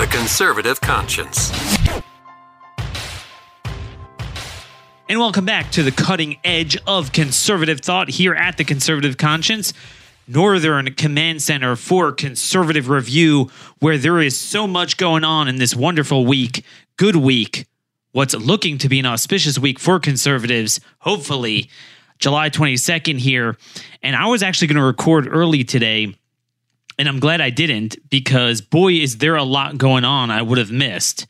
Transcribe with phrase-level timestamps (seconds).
[0.00, 1.50] The Conservative Conscience.
[5.10, 9.74] And welcome back to the cutting edge of conservative thought here at the Conservative Conscience,
[10.26, 13.50] Northern Command Center for Conservative Review,
[13.80, 16.64] where there is so much going on in this wonderful week,
[16.96, 17.66] good week,
[18.12, 21.68] what's looking to be an auspicious week for conservatives, hopefully.
[22.18, 23.58] July 22nd here.
[24.02, 26.14] And I was actually going to record early today.
[27.00, 30.58] And I'm glad I didn't because, boy, is there a lot going on I would
[30.58, 31.26] have missed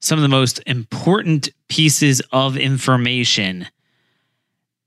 [0.00, 3.68] some of the most important pieces of information.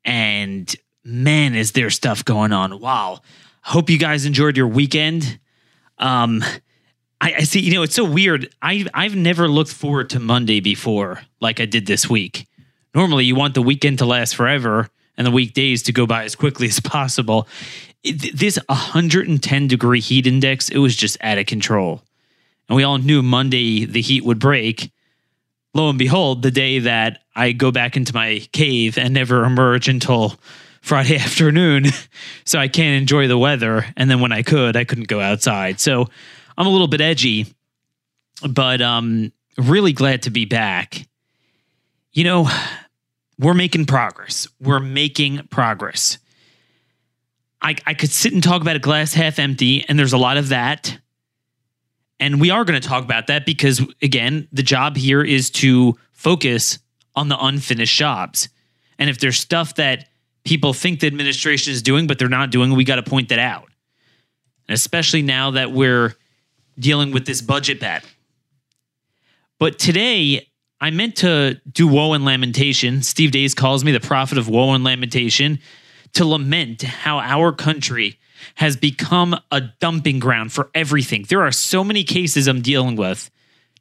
[0.03, 2.81] And man, is there stuff going on.
[2.81, 3.21] Wow.
[3.61, 5.39] Hope you guys enjoyed your weekend.
[5.97, 6.43] Um,
[7.21, 8.53] I, I see, you know, it's so weird.
[8.61, 12.49] I I've never looked forward to Monday before like I did this week.
[12.93, 16.35] Normally you want the weekend to last forever and the weekdays to go by as
[16.35, 17.47] quickly as possible.
[18.03, 22.03] This 110 degree heat index, it was just out of control.
[22.69, 24.91] And we all knew Monday the heat would break
[25.77, 29.87] lo and behold, the day that I go back into my cave and never emerge
[29.87, 30.35] until
[30.81, 31.85] Friday afternoon,
[32.43, 33.85] so I can't enjoy the weather.
[33.95, 35.79] And then when I could, I couldn't go outside.
[35.79, 36.07] So
[36.57, 37.53] I'm a little bit edgy,
[38.49, 41.07] but um, really glad to be back.
[42.11, 42.49] You know,
[43.37, 44.47] we're making progress.
[44.59, 46.17] We're making progress.
[47.61, 50.37] I, I could sit and talk about a glass half empty, and there's a lot
[50.37, 50.99] of that.
[52.19, 55.97] And we are going to talk about that because, again, the job here is to
[56.13, 56.79] focus
[57.15, 58.49] on the unfinished jobs.
[58.99, 60.07] And if there's stuff that
[60.43, 63.39] people think the administration is doing, but they're not doing, we got to point that
[63.39, 63.69] out.
[64.67, 66.15] And especially now that we're
[66.79, 68.09] dealing with this budget battle.
[69.59, 70.47] But today,
[70.79, 73.01] I meant to do woe and lamentation.
[73.01, 75.59] Steve Deace calls me the prophet of woe and lamentation
[76.17, 78.17] to lament how our country
[78.55, 81.23] has become a dumping ground for everything.
[81.29, 83.29] There are so many cases I'm dealing with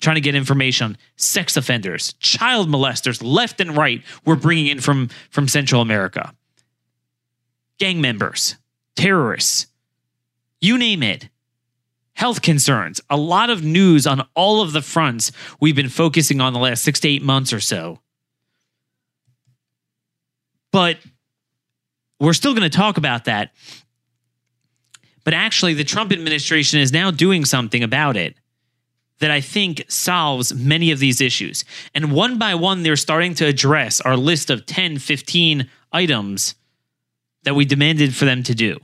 [0.01, 4.03] trying to get information on sex offenders, child molesters, left and right.
[4.27, 6.35] We're bringing in from from Central America,
[7.79, 8.57] gang members,
[8.97, 9.69] terrorists,
[10.61, 11.31] you name it.
[12.13, 16.53] Health concerns, a lot of news on all of the fronts we've been focusing on
[16.53, 18.01] the last six to eight months or so.
[20.71, 20.99] But
[22.21, 23.53] we're still going to talk about that
[25.27, 28.37] but actually, the Trump administration is now doing something about it
[29.19, 31.65] that I think solves many of these issues.
[31.97, 36.55] And one by one, they're starting to address our list of 10, 15 items
[37.43, 38.79] that we demanded for them to do.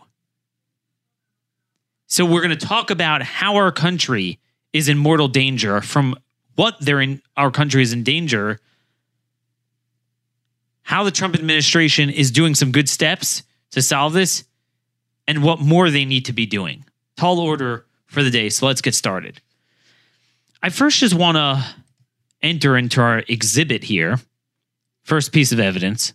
[2.09, 4.41] So we're going to talk about how our country
[4.72, 6.16] is in mortal danger from
[6.56, 8.59] what they're in our country is in danger
[10.82, 14.44] how the Trump administration is doing some good steps to solve this
[15.26, 16.84] and what more they need to be doing.
[17.16, 18.48] Tall order for the day.
[18.48, 19.41] So let's get started.
[20.62, 21.65] I first just want to
[22.43, 24.19] enter into our exhibit here.
[25.03, 26.12] First piece of evidence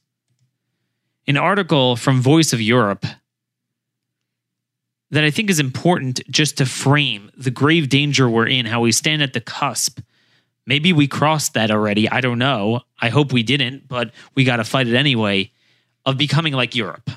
[1.27, 3.05] an article from Voice of Europe
[5.11, 8.91] that I think is important just to frame the grave danger we're in, how we
[8.91, 9.99] stand at the cusp.
[10.67, 12.07] Maybe we crossed that already.
[12.07, 12.81] I don't know.
[13.01, 15.51] I hope we didn't, but we got to fight it anyway
[16.05, 17.09] of becoming like Europe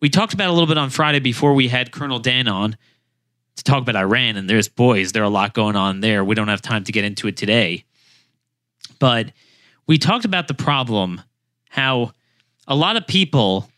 [0.00, 2.76] we talked about a little bit on Friday before we had Colonel Dan on
[3.56, 6.24] to talk about Iran, and there's boys, there are a lot going on there.
[6.24, 7.84] We don't have time to get into it today.
[8.98, 9.32] But
[9.86, 11.20] we talked about the problem,
[11.68, 12.12] how
[12.66, 13.68] a lot of people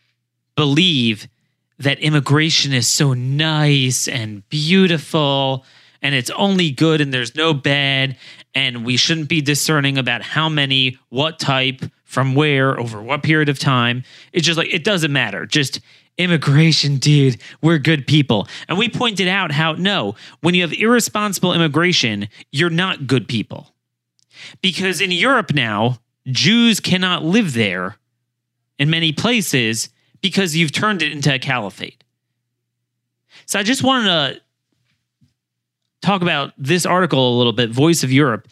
[0.55, 1.27] believe
[1.79, 5.65] that immigration is so nice and beautiful
[6.03, 8.15] and it's only good and there's no bad
[8.53, 13.49] and we shouldn't be discerning about how many what type from where over what period
[13.49, 15.79] of time it's just like it doesn't matter just
[16.17, 18.47] immigration, dude, we're good people.
[18.67, 23.73] And we pointed out how no, when you have irresponsible immigration, you're not good people.
[24.61, 27.97] Because in Europe now, Jews cannot live there
[28.77, 29.89] in many places
[30.21, 32.03] because you've turned it into a caliphate.
[33.45, 34.41] So I just wanted to
[36.03, 38.47] talk about this article a little bit Voice of Europe.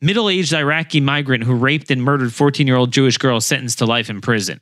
[0.00, 3.86] Middle aged Iraqi migrant who raped and murdered 14 year old Jewish girl sentenced to
[3.86, 4.60] life in prison.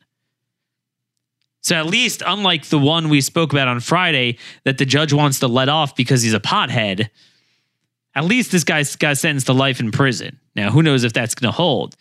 [1.62, 5.38] So at least, unlike the one we spoke about on Friday, that the judge wants
[5.40, 7.08] to let off because he's a pothead,
[8.14, 10.40] At least this guy's got sentenced to life in prison.
[10.56, 11.96] Now, who knows if that's going to hold?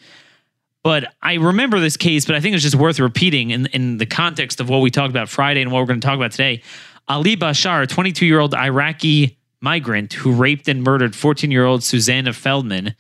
[0.84, 4.08] But I remember this case, but I think it's just worth repeating in, in the
[4.08, 6.64] context of what we talked about Friday and what we're going to talk about today.
[7.08, 11.84] Ali Bashar, a 22 year old Iraqi migrant who raped and murdered 14 year old
[11.84, 12.96] Susanna Feldman,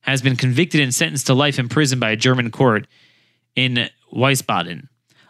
[0.00, 2.86] has been convicted and sentenced to life in prison by a German court
[3.54, 4.88] in Wiesbaden.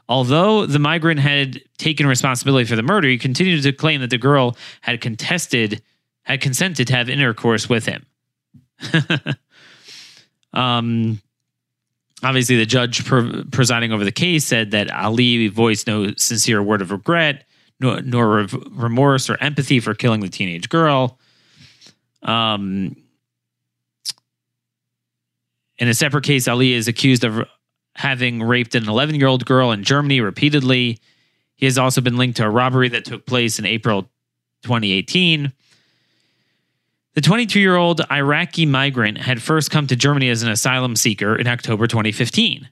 [0.08, 4.18] Although the migrant had taken responsibility for the murder, he continued to claim that the
[4.18, 5.82] girl had contested,
[6.22, 8.06] had consented to have intercourse with him.
[10.52, 11.20] um,
[12.22, 16.80] obviously, the judge pre- presiding over the case said that Ali voiced no sincere word
[16.80, 17.44] of regret,
[17.80, 21.18] nor, nor remorse or empathy for killing the teenage girl.
[22.22, 22.96] Um,
[25.78, 27.46] in a separate case, Ali is accused of
[27.94, 30.98] having raped an 11 year old girl in Germany repeatedly.
[31.56, 34.02] He has also been linked to a robbery that took place in April
[34.62, 35.52] 2018.
[37.14, 41.34] The 22 year old Iraqi migrant had first come to Germany as an asylum seeker
[41.34, 42.68] in October 2015,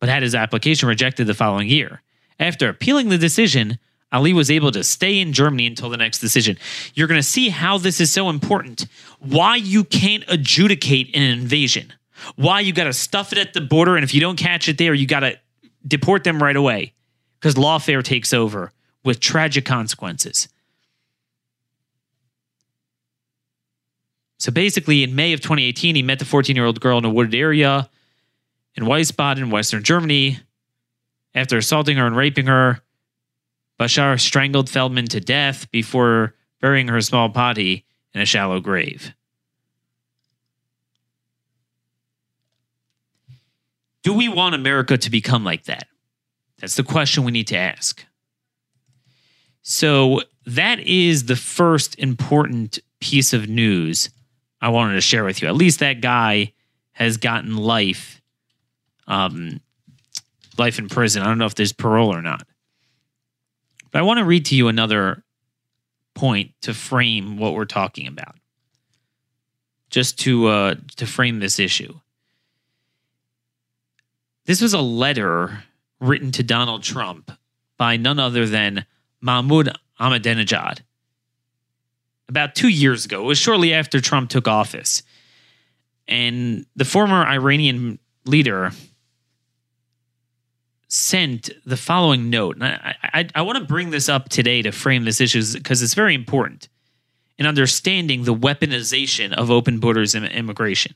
[0.00, 2.02] but had his application rejected the following year.
[2.40, 3.78] After appealing the decision,
[4.10, 6.56] Ali was able to stay in Germany until the next decision.
[6.94, 8.86] You're going to see how this is so important.
[9.18, 11.92] Why you can't adjudicate an invasion.
[12.36, 14.78] Why you got to stuff it at the border, and if you don't catch it
[14.78, 15.38] there, you got to
[15.86, 16.94] deport them right away
[17.38, 18.72] because lawfare takes over
[19.04, 20.48] with tragic consequences.
[24.38, 27.10] So basically, in May of 2018, he met the 14 year old girl in a
[27.10, 27.88] wooded area
[28.74, 30.38] in Wiesbaden, Western Germany.
[31.34, 32.80] After assaulting her and raping her,
[33.78, 39.14] Bashar strangled Feldman to death before burying her small body in a shallow grave.
[44.02, 45.86] Do we want America to become like that?
[46.58, 48.04] That's the question we need to ask.
[49.62, 54.08] So, that is the first important piece of news
[54.60, 55.48] I wanted to share with you.
[55.48, 56.52] At least that guy
[56.92, 58.20] has gotten life
[59.06, 59.60] um
[60.56, 61.22] life in prison.
[61.22, 62.46] I don't know if there's parole or not.
[63.90, 65.22] But I want to read to you another
[66.14, 68.34] point to frame what we're talking about.
[69.90, 71.94] Just to uh to frame this issue.
[74.44, 75.64] This was a letter
[76.00, 77.30] written to Donald Trump
[77.76, 78.84] by none other than
[79.20, 79.70] Mahmoud
[80.00, 80.80] Ahmadinejad
[82.28, 83.22] about two years ago.
[83.22, 85.02] It was shortly after Trump took office.
[86.06, 88.72] And the former Iranian leader
[90.88, 92.56] sent the following note.
[92.56, 95.82] And I, I, I want to bring this up today to frame this issue because
[95.82, 96.68] it's very important
[97.38, 100.94] in understanding the weaponization of open borders and immigration.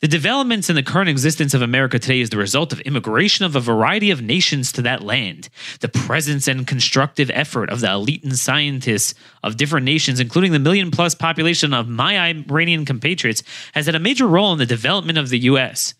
[0.00, 3.56] The developments in the current existence of America today is the result of immigration of
[3.56, 5.48] a variety of nations to that land.
[5.80, 10.58] The presence and constructive effort of the elite and scientists of different nations, including the
[10.58, 13.42] million plus population of my Iranian compatriots,
[13.72, 15.94] has had a major role in the development of the U.S.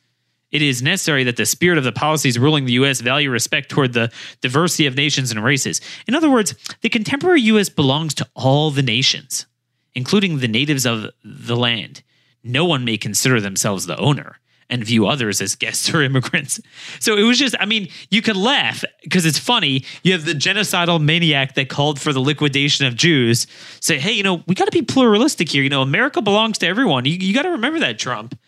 [0.53, 3.01] It is necessary that the spirit of the policies ruling the U.S.
[3.01, 5.81] value respect toward the diversity of nations and races.
[6.07, 7.69] In other words, the contemporary U.S.
[7.69, 9.47] belongs to all the nations,
[9.95, 12.03] including the natives of the land
[12.47, 14.39] no one may consider themselves the owner
[14.69, 16.61] and view others as guests or immigrants.
[17.01, 19.85] So it was just, I mean, you could laugh because it's funny.
[20.03, 23.47] You have the genocidal maniac that called for the liquidation of Jews
[23.81, 25.63] say, hey, you know, we got to be pluralistic here.
[25.63, 27.05] You know, America belongs to everyone.
[27.05, 28.39] You, you got to remember that, Trump.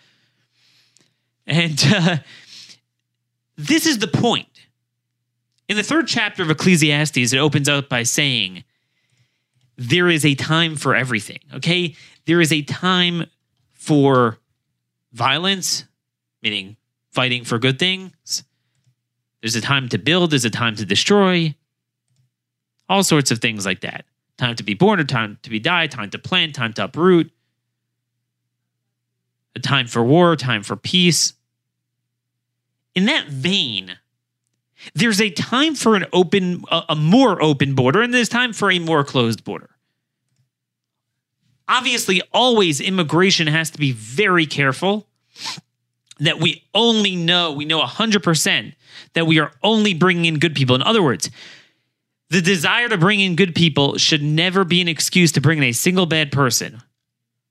[1.49, 2.19] And uh,
[3.57, 4.47] this is the point.
[5.67, 8.65] In the third chapter of Ecclesiastes, it opens up by saying,
[9.77, 11.97] there is a time for everything, okay?
[12.27, 13.27] There is a time
[13.75, 14.39] for
[15.13, 15.85] violence,
[16.43, 16.77] meaning
[17.11, 18.45] fighting for good things.
[19.41, 21.55] There's a time to build, there's a time to destroy,
[22.89, 24.05] all sorts of things like that.
[24.37, 27.31] Time to be born, or time to be died, time to plant, time to uproot,
[29.57, 31.33] a time for war, time for peace.
[32.99, 33.97] In that vein,
[34.95, 38.71] there's a time for an open, a, a more open border, and there's time for
[38.71, 39.71] a more closed border
[41.69, 45.07] obviously, always immigration has to be very careful
[46.19, 48.75] that we only know, we know 100%
[49.13, 50.75] that we are only bringing in good people.
[50.75, 51.31] In other words,
[52.31, 55.65] the desire to bring in good people should never be an excuse to bring in
[55.65, 56.83] a single bad person.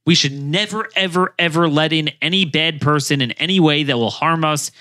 [0.06, 4.10] We should never, ever, ever let in any bad person in any way that will
[4.10, 4.72] harm us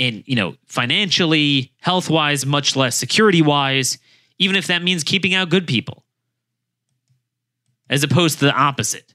[0.00, 3.98] in, you know, financially, health wise, much less security wise,
[4.38, 6.04] even if that means keeping out good people
[7.90, 9.14] as opposed to the opposite.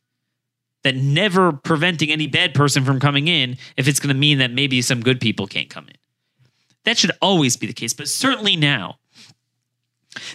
[0.84, 4.52] That never preventing any bad person from coming in if it's going to mean that
[4.52, 5.96] maybe some good people can't come in.
[6.84, 9.00] That should always be the case, but certainly now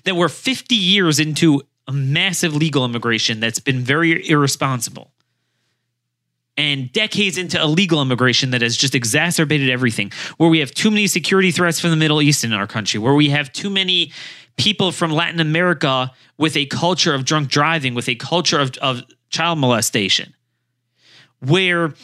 [0.03, 5.10] that we're 50 years into a massive legal immigration that's been very irresponsible.
[6.61, 11.07] And decades into illegal immigration that has just exacerbated everything, where we have too many
[11.07, 14.13] security threats from the Middle East in our country, where we have too many
[14.59, 19.03] people from Latin America with a culture of drunk driving, with a culture of, of
[19.31, 20.35] child molestation,
[21.39, 21.95] where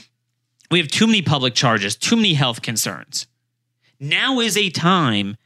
[0.70, 3.26] we have too many public charges, too many health concerns.
[4.00, 5.36] Now is a time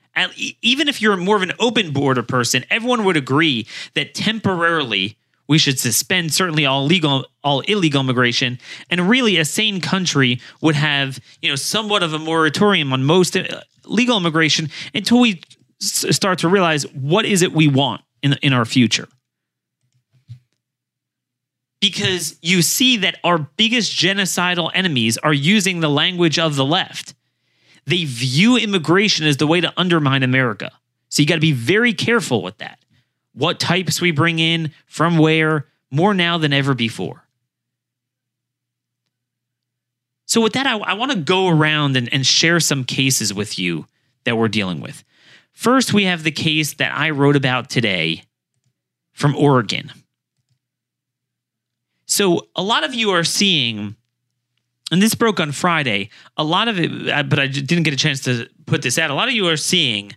[0.61, 5.17] even if you're more of an open border person, everyone would agree that temporarily
[5.50, 10.76] we should suspend certainly all legal all illegal immigration and really a sane country would
[10.76, 15.42] have you know somewhat of a moratorium on most uh, legal immigration until we
[15.83, 19.09] s- start to realize what is it we want in in our future
[21.80, 27.14] because you see that our biggest genocidal enemies are using the language of the left
[27.87, 30.71] they view immigration as the way to undermine America.
[31.09, 32.78] So you got to be very careful with that.
[33.33, 37.27] What types we bring in, from where, more now than ever before.
[40.27, 43.59] So, with that, I, I want to go around and, and share some cases with
[43.59, 43.87] you
[44.25, 45.03] that we're dealing with.
[45.53, 48.23] First, we have the case that I wrote about today
[49.13, 49.93] from Oregon.
[52.07, 53.97] So, a lot of you are seeing
[54.91, 56.11] and this broke on Friday.
[56.37, 59.11] A lot of it, uh, but I didn't get a chance to put this out.
[59.11, 60.13] A lot of you are seeing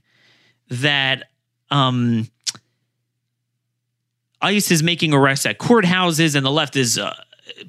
[0.69, 1.29] that
[1.69, 2.27] um,
[4.43, 7.15] ICE is making arrests at courthouses, and the left is uh,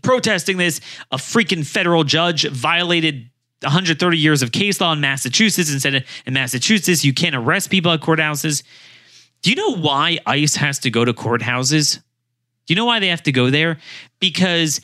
[0.03, 0.81] protesting this.
[1.11, 3.31] A freaking federal judge violated
[3.63, 7.93] 130 years of case law in Massachusetts and said in Massachusetts you can't arrest people
[7.93, 8.63] at courthouses.
[9.43, 11.97] Do you know why ICE has to go to courthouses?
[12.67, 13.79] Do you know why they have to go there?
[14.21, 14.81] Because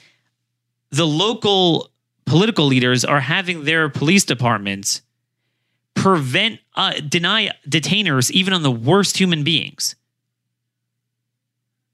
[0.90, 1.90] the local
[2.26, 5.02] political leaders are having their police departments
[5.94, 9.96] prevent uh, deny detainers even on the worst human beings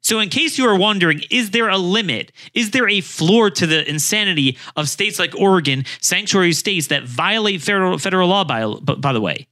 [0.07, 2.31] so in case you are wondering is there a limit?
[2.55, 7.61] Is there a floor to the insanity of states like oregon sanctuary states that violate
[7.61, 9.49] federal federal law by, by the way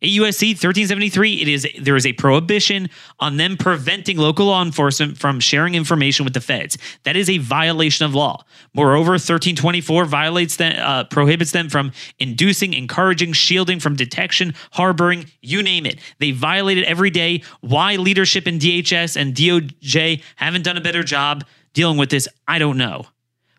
[0.00, 2.88] 8 USC 1373, it is there is a prohibition
[3.18, 6.78] on them preventing local law enforcement from sharing information with the feds.
[7.04, 8.44] That is a violation of law.
[8.74, 15.62] Moreover, 1324 violates them, uh, prohibits them from inducing, encouraging, shielding from detection, harboring, you
[15.62, 15.98] name it.
[16.18, 17.42] They violate it every day.
[17.60, 22.58] Why leadership in DHS and DOJ haven't done a better job dealing with this, I
[22.58, 23.06] don't know.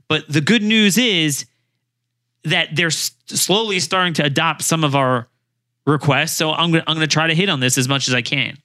[0.07, 1.45] But the good news is
[2.43, 5.28] that they're slowly starting to adopt some of our
[5.89, 6.37] requests.
[6.37, 8.57] So I'm I'm going to try to hit on this as much as I can.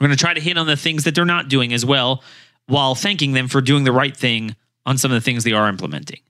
[0.00, 2.22] I'm going to try to hit on the things that they're not doing as well
[2.66, 4.56] while thanking them for doing the right thing
[4.86, 6.20] on some of the things they are implementing.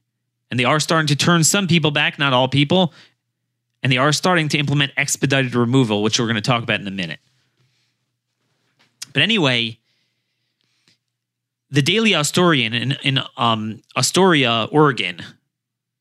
[0.50, 2.92] And they are starting to turn some people back, not all people.
[3.82, 6.86] And they are starting to implement expedited removal, which we're going to talk about in
[6.88, 7.20] a minute.
[9.12, 9.78] But anyway,
[11.70, 15.22] the Daily Astorian in, in um, Astoria, Oregon,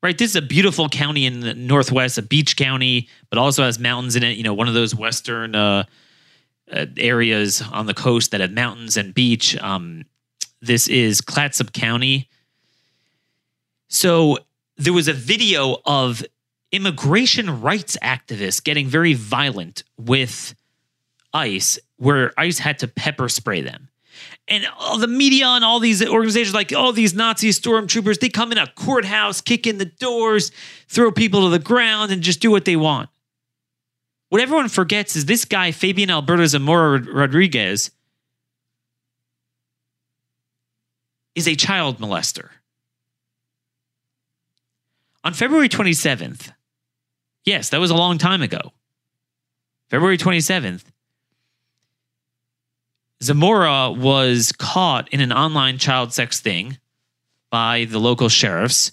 [0.02, 0.18] right?
[0.18, 4.16] This is a beautiful county in the Northwest, a beach county, but also has mountains
[4.16, 4.38] in it.
[4.38, 5.84] You know, one of those Western uh,
[6.72, 9.58] uh, areas on the coast that have mountains and beach.
[9.58, 10.06] Um,
[10.62, 12.30] this is Clatsop County.
[13.88, 14.38] So
[14.78, 16.24] there was a video of
[16.72, 20.54] immigration rights activists getting very violent with
[21.34, 23.89] ICE, where ICE had to pepper spray them
[24.48, 28.52] and all the media and all these organizations like oh these nazi stormtroopers they come
[28.52, 30.52] in a courthouse kick in the doors
[30.88, 33.10] throw people to the ground and just do what they want.
[34.30, 37.92] What everyone forgets is this guy fabian alberto zamora rodriguez
[41.36, 42.50] is a child molester.
[45.24, 46.52] On february 27th
[47.46, 48.74] yes that was a long time ago.
[49.90, 50.84] February 27th
[53.22, 56.78] Zamora was caught in an online child sex thing
[57.50, 58.92] by the local sheriff's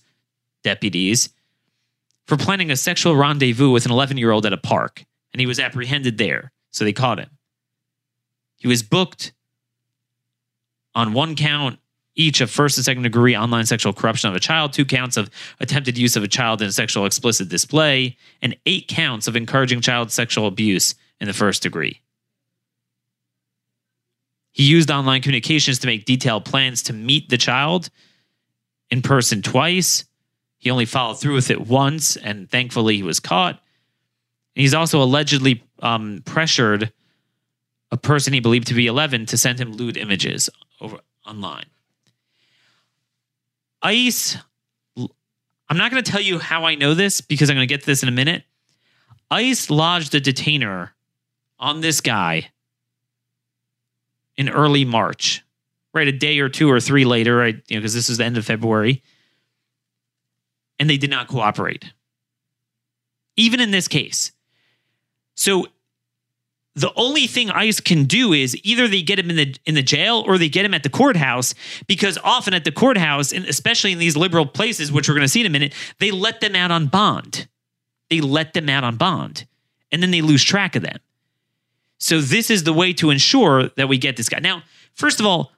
[0.65, 1.29] deputies
[2.27, 5.47] for planning a sexual rendezvous with an 11 year old at a park, and he
[5.47, 7.31] was apprehended there, so they caught him.
[8.57, 9.33] He was booked
[10.95, 11.79] on one count
[12.17, 15.31] each of first and second degree online sexual corruption of a child, two counts of
[15.61, 20.11] attempted use of a child in sexual explicit display, and eight counts of encouraging child
[20.11, 22.01] sexual abuse in the first degree.
[24.57, 27.91] He used online communications to make detailed plans to meet the child
[28.91, 30.07] in person twice.
[30.57, 33.63] He only followed through with it once, and thankfully he was caught.
[34.55, 36.91] He's also allegedly um, pressured
[37.91, 40.49] a person he believed to be 11 to send him lewd images
[40.81, 41.67] over online.
[43.83, 44.39] ICE,
[44.97, 47.81] I'm not going to tell you how I know this because I'm going to get
[47.81, 48.45] to this in a minute.
[49.31, 50.95] ICE lodged a detainer
[51.59, 52.49] on this guy
[54.37, 55.45] in early March,
[55.95, 56.09] right?
[56.09, 57.57] A day or two or three later, right?
[57.69, 59.03] You know, because this is the end of February.
[60.79, 61.93] And they did not cooperate.
[63.37, 64.33] Even in this case.
[65.35, 65.67] So
[66.77, 69.83] the only thing ICE can do is either they get him in the in the
[69.83, 71.55] jail or they get him at the courthouse
[71.87, 75.29] because often at the courthouse and especially in these liberal places which we're going to
[75.29, 77.49] see in a minute they let them out on bond
[78.11, 79.47] they let them out on bond
[79.91, 80.99] and then they lose track of them
[81.99, 84.63] so this is the way to ensure that we get this guy now
[84.95, 85.53] first of all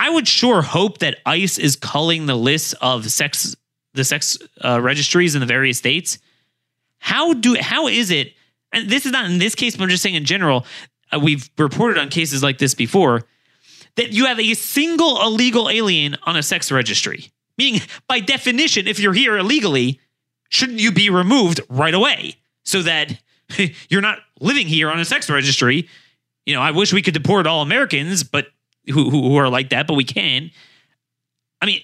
[0.00, 3.56] I would sure hope that ICE is culling the lists of sex
[3.94, 6.18] the sex uh, registries in the various states
[6.98, 8.32] how do how is it
[8.72, 10.66] and this is not in this case, but I'm just saying in general,
[11.12, 13.22] uh, we've reported on cases like this before,
[13.96, 17.30] that you have a single illegal alien on a sex registry.
[17.56, 20.00] Meaning, by definition, if you're here illegally,
[20.48, 23.18] shouldn't you be removed right away so that
[23.88, 25.88] you're not living here on a sex registry?
[26.46, 28.48] You know, I wish we could deport all Americans, but
[28.86, 30.50] who, who, are like that, but we can.
[31.60, 31.82] I mean,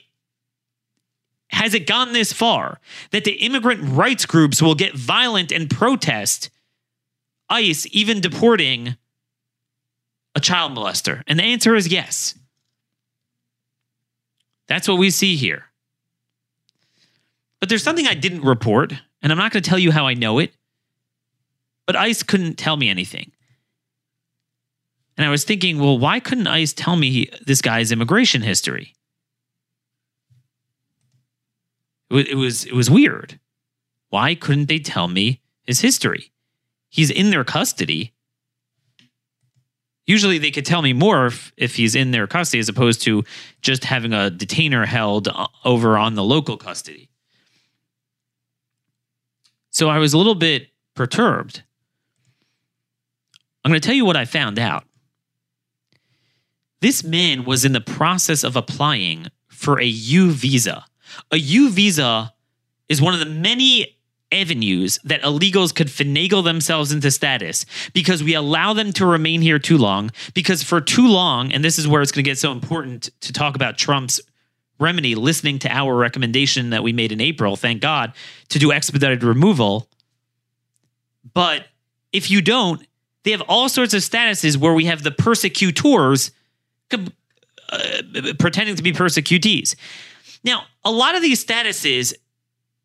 [1.50, 2.80] has it gone this far
[3.11, 6.50] that the immigrant rights groups will get violent and protest
[7.50, 8.97] ICE even deporting
[10.35, 11.23] a child molester?
[11.26, 12.35] And the answer is yes.
[14.66, 15.66] That's what we see here.
[17.61, 18.92] But there's something I didn't report,
[19.23, 20.52] and I'm not going to tell you how I know it,
[21.87, 23.33] but ICE couldn't tell me anything.
[25.17, 28.95] And I was thinking, well, why couldn't ICE tell me this guy's immigration history?
[32.11, 33.38] It was, it was weird.
[34.11, 36.33] Why couldn't they tell me his history?
[36.95, 38.12] he's in their custody.
[40.07, 43.25] Usually they could tell me more if, if he's in their custody as opposed to
[43.62, 47.11] just having a detainer held uh, over on the local custody.
[49.71, 51.64] So I was a little bit perturbed.
[53.64, 54.85] I'm going to tell you what I found out.
[56.80, 60.85] This man was in the process of applying for a U visa.
[61.30, 62.35] A U visa
[62.88, 63.97] is one of the many
[64.30, 69.59] avenues that illegals could finagle themselves into status because we allow them to remain here
[69.59, 70.11] too long.
[70.35, 73.33] Because for too long, and this is where it's going to get so important to
[73.33, 74.20] talk about Trump's
[74.79, 78.12] remedy, listening to our recommendation that we made in April, thank God,
[78.48, 79.88] to do expedited removal.
[81.33, 81.66] But
[82.12, 82.85] if you don't,
[83.25, 86.31] they have all sorts of statuses where we have the persecutors
[86.93, 86.99] uh,
[88.39, 89.75] pretending to be persecutees.
[90.45, 92.15] Now, a lot of these statuses,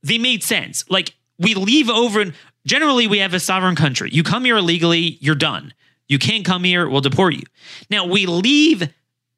[0.02, 0.84] they made sense.
[0.90, 2.34] Like we leave over and
[2.66, 4.10] generally we have a sovereign country.
[4.12, 5.74] You come here illegally, you're done.
[6.08, 7.44] You can't come here, we'll deport you.
[7.90, 8.90] Now we leave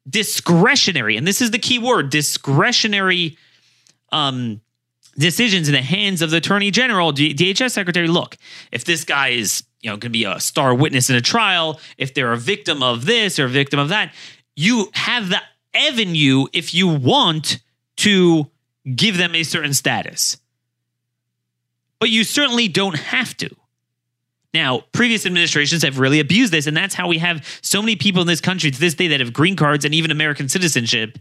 [0.08, 3.36] discretionary, and this is the key word, discretionary
[4.10, 4.60] um,
[5.16, 8.08] decisions in the hands of the attorney general, DHS secretary.
[8.08, 8.36] Look,
[8.70, 11.80] if this guy is you know going to be a star witness in a trial,
[11.98, 14.12] if they're a victim of this or a victim of that,
[14.56, 15.40] you have the
[15.74, 17.60] avenue if you want
[17.96, 18.46] to
[18.94, 20.38] give them a certain status
[22.02, 23.48] but you certainly don't have to.
[24.52, 28.20] Now, previous administrations have really abused this, and that's how we have so many people
[28.20, 31.16] in this country to this day that have green cards and even American citizenship,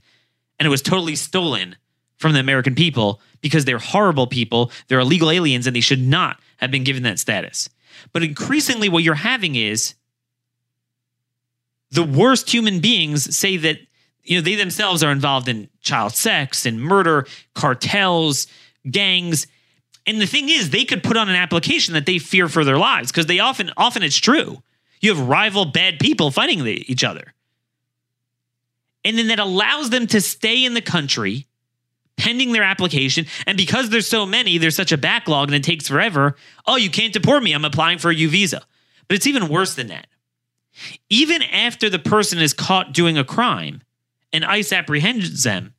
[0.58, 1.76] and it was totally stolen
[2.22, 6.40] from the American people because they're horrible people, they're illegal aliens, and they should not
[6.58, 7.70] have been given that status.
[8.14, 9.96] But increasingly, what you're having is
[11.90, 13.80] the worst human beings say that
[14.24, 18.48] you know they themselves are involved in child sex and murder, cartels,
[18.90, 19.48] gangs,
[20.06, 22.78] and the thing is, they could put on an application that they fear for their
[22.78, 24.62] lives because they often, often it's true.
[25.00, 27.34] You have rival bad people fighting the, each other.
[29.04, 31.48] And then that allows them to stay in the country
[32.18, 33.26] pending their application.
[33.48, 36.36] And because there's so many, there's such a backlog and it takes forever.
[36.68, 37.54] Oh, you can't deport me.
[37.54, 38.62] I'm applying for a U visa.
[39.08, 40.08] But it's even worse than that.
[41.10, 43.82] Even after the person is caught doing a crime
[44.32, 45.74] and ICE apprehends them,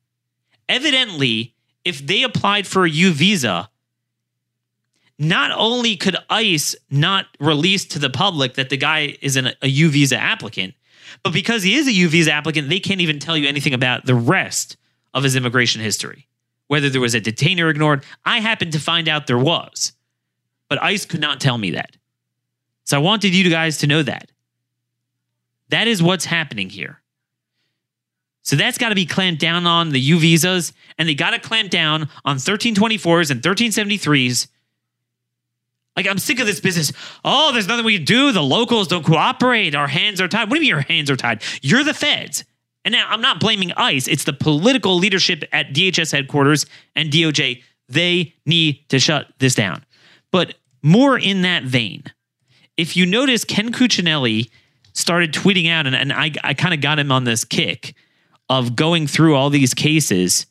[0.69, 3.69] evidently, if they applied for a U visa,
[5.17, 9.67] not only could ICE not release to the public that the guy is an, a
[9.67, 10.73] U visa applicant,
[11.23, 14.05] but because he is a U visa applicant, they can't even tell you anything about
[14.05, 14.77] the rest
[15.13, 16.27] of his immigration history.
[16.67, 19.93] Whether there was a detainer ignored, I happened to find out there was,
[20.69, 21.97] but ICE could not tell me that.
[22.85, 24.31] So I wanted you guys to know that.
[25.69, 27.01] That is what's happening here.
[28.41, 31.39] So that's got to be clamped down on the U visas, and they got to
[31.39, 34.47] clamp down on 1324s and 1373s
[35.95, 36.91] like, I'm sick of this business.
[37.23, 38.31] Oh, there's nothing we can do.
[38.31, 39.75] The locals don't cooperate.
[39.75, 40.49] Our hands are tied.
[40.49, 41.43] What do you mean your hands are tied?
[41.61, 42.45] You're the feds.
[42.85, 46.65] And now I'm not blaming ICE, it's the political leadership at DHS headquarters
[46.95, 47.63] and DOJ.
[47.89, 49.85] They need to shut this down.
[50.31, 52.03] But more in that vein,
[52.75, 54.49] if you notice, Ken Cuccinelli
[54.93, 57.95] started tweeting out, and, and I, I kind of got him on this kick
[58.49, 60.45] of going through all these cases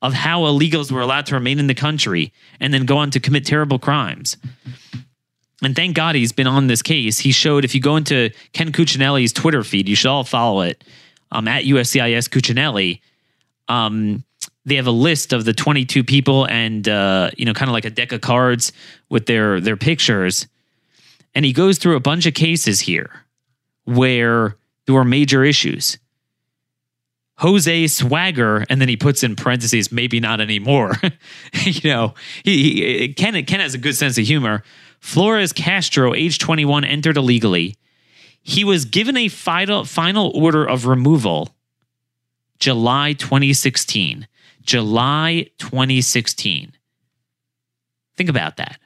[0.00, 3.20] of how illegals were allowed to remain in the country and then go on to
[3.20, 4.36] commit terrible crimes.
[5.62, 7.18] And thank God he's been on this case.
[7.18, 10.84] He showed, if you go into Ken Cuccinelli's Twitter feed, you should all follow it
[11.34, 13.00] um, at USCIS Cuccinelli.
[13.68, 14.24] Um,
[14.64, 17.84] they have a list of the 22 people and, uh, you know, kind of like
[17.84, 18.72] a deck of cards
[19.10, 20.46] with their, their pictures.
[21.34, 23.10] And he goes through a bunch of cases here
[23.84, 25.98] where there were major issues.
[27.38, 30.92] Jose Swagger, and then he puts in parentheses, maybe not anymore.
[31.64, 34.62] you know, he, he Ken, Ken has a good sense of humor.
[35.00, 37.76] Flores Castro, age 21, entered illegally.
[38.44, 41.54] He was given a final, final order of removal
[42.58, 44.28] July 2016.
[44.62, 46.72] July 2016.
[48.16, 48.78] Think about that.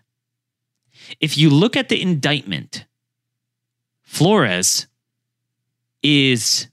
[1.21, 2.87] If you look at the indictment,
[4.03, 4.87] Flores
[6.03, 6.69] is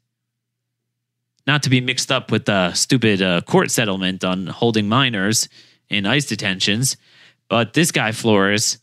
[1.47, 5.49] not to be mixed up with the stupid uh, court settlement on holding minors
[5.89, 6.97] in ICE detentions.
[7.49, 8.77] But this guy, Flores,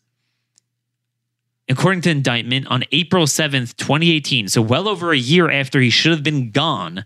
[1.73, 6.13] according to indictment, on April 7th, 2018, so well over a year after he should
[6.13, 7.05] have been gone,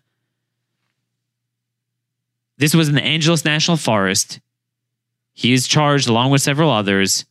[2.58, 4.40] this was in the Angeles National Forest.
[5.34, 7.26] He is charged, along with several others,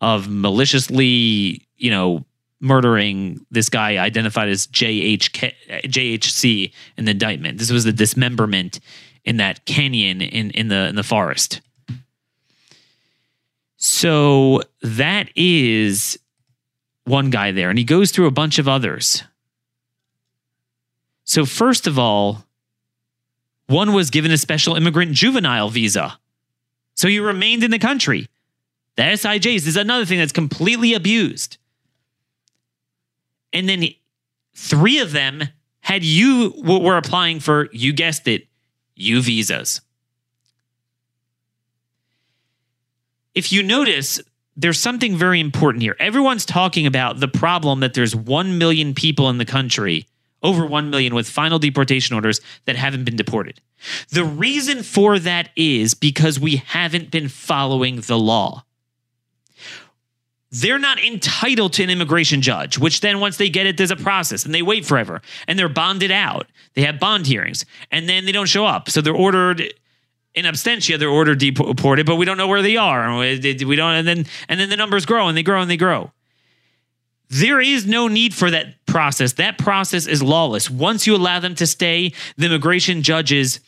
[0.00, 2.24] of maliciously, you know,
[2.60, 5.52] murdering this guy identified as JHK,
[5.84, 7.58] JHC in the indictment.
[7.58, 8.80] This was the dismemberment
[9.24, 11.60] in that canyon in, in the in the forest.
[13.76, 16.18] So that is
[17.04, 19.24] one guy there, and he goes through a bunch of others.
[21.24, 22.44] So first of all,
[23.66, 26.18] one was given a special immigrant juvenile visa.
[26.94, 28.28] So he remained in the country.
[28.96, 31.56] The SIJs is another thing that's completely abused.
[33.52, 33.84] And then
[34.54, 35.42] three of them
[35.80, 38.46] had you were applying for, you guessed it,
[38.94, 39.80] U visas.
[43.34, 44.20] If you notice,
[44.56, 45.96] there's something very important here.
[45.98, 50.06] Everyone's talking about the problem that there's 1 million people in the country,
[50.42, 53.60] over 1 million with final deportation orders that haven't been deported.
[54.10, 58.64] The reason for that is because we haven't been following the law
[60.52, 63.96] they're not entitled to an immigration judge, which then once they get it, there's a
[63.96, 66.46] process and they wait forever and they're bonded out.
[66.74, 68.90] They have bond hearings and then they don't show up.
[68.90, 69.72] So they're ordered
[70.34, 73.18] in absentia, they're ordered deported, but we don't know where they are.
[73.18, 76.10] We don't, and then, and then the numbers grow and they grow and they grow.
[77.28, 79.34] There is no need for that process.
[79.34, 80.68] That process is lawless.
[80.70, 83.60] Once you allow them to stay, the immigration judges,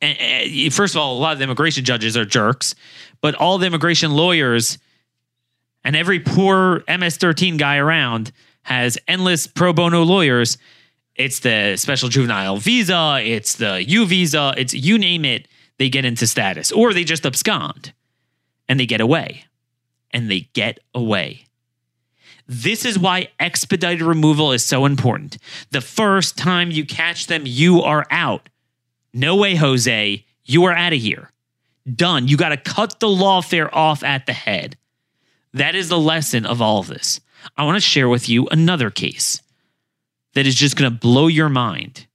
[0.00, 2.74] eh, eh, first of all, a lot of the immigration judges are jerks,
[3.20, 4.78] but all the immigration lawyers,
[5.84, 10.58] and every poor MS 13 guy around has endless pro bono lawyers.
[11.16, 15.48] It's the special juvenile visa, it's the U visa, it's you name it,
[15.80, 17.94] they get into status, or they just abscond
[18.68, 19.46] and they get away.
[20.10, 21.46] And they get away.
[22.46, 25.38] This is why expedited removal is so important.
[25.70, 28.50] The first time you catch them, you are out.
[29.14, 30.26] No way, Jose.
[30.44, 31.30] You are out of here.
[31.90, 32.28] Done.
[32.28, 34.76] You got to cut the lawfare off at the head.
[35.54, 37.22] That is the lesson of all of this.
[37.56, 39.40] I want to share with you another case
[40.34, 42.06] that is just going to blow your mind.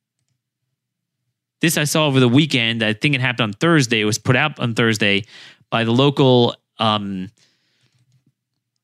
[1.61, 2.83] This I saw over the weekend.
[2.83, 4.01] I think it happened on Thursday.
[4.01, 5.23] It was put out on Thursday
[5.69, 7.29] by the local um,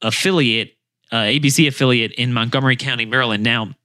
[0.02, 0.76] affiliate,
[1.12, 3.44] uh, ABC affiliate in Montgomery County, Maryland.
[3.44, 3.76] Now,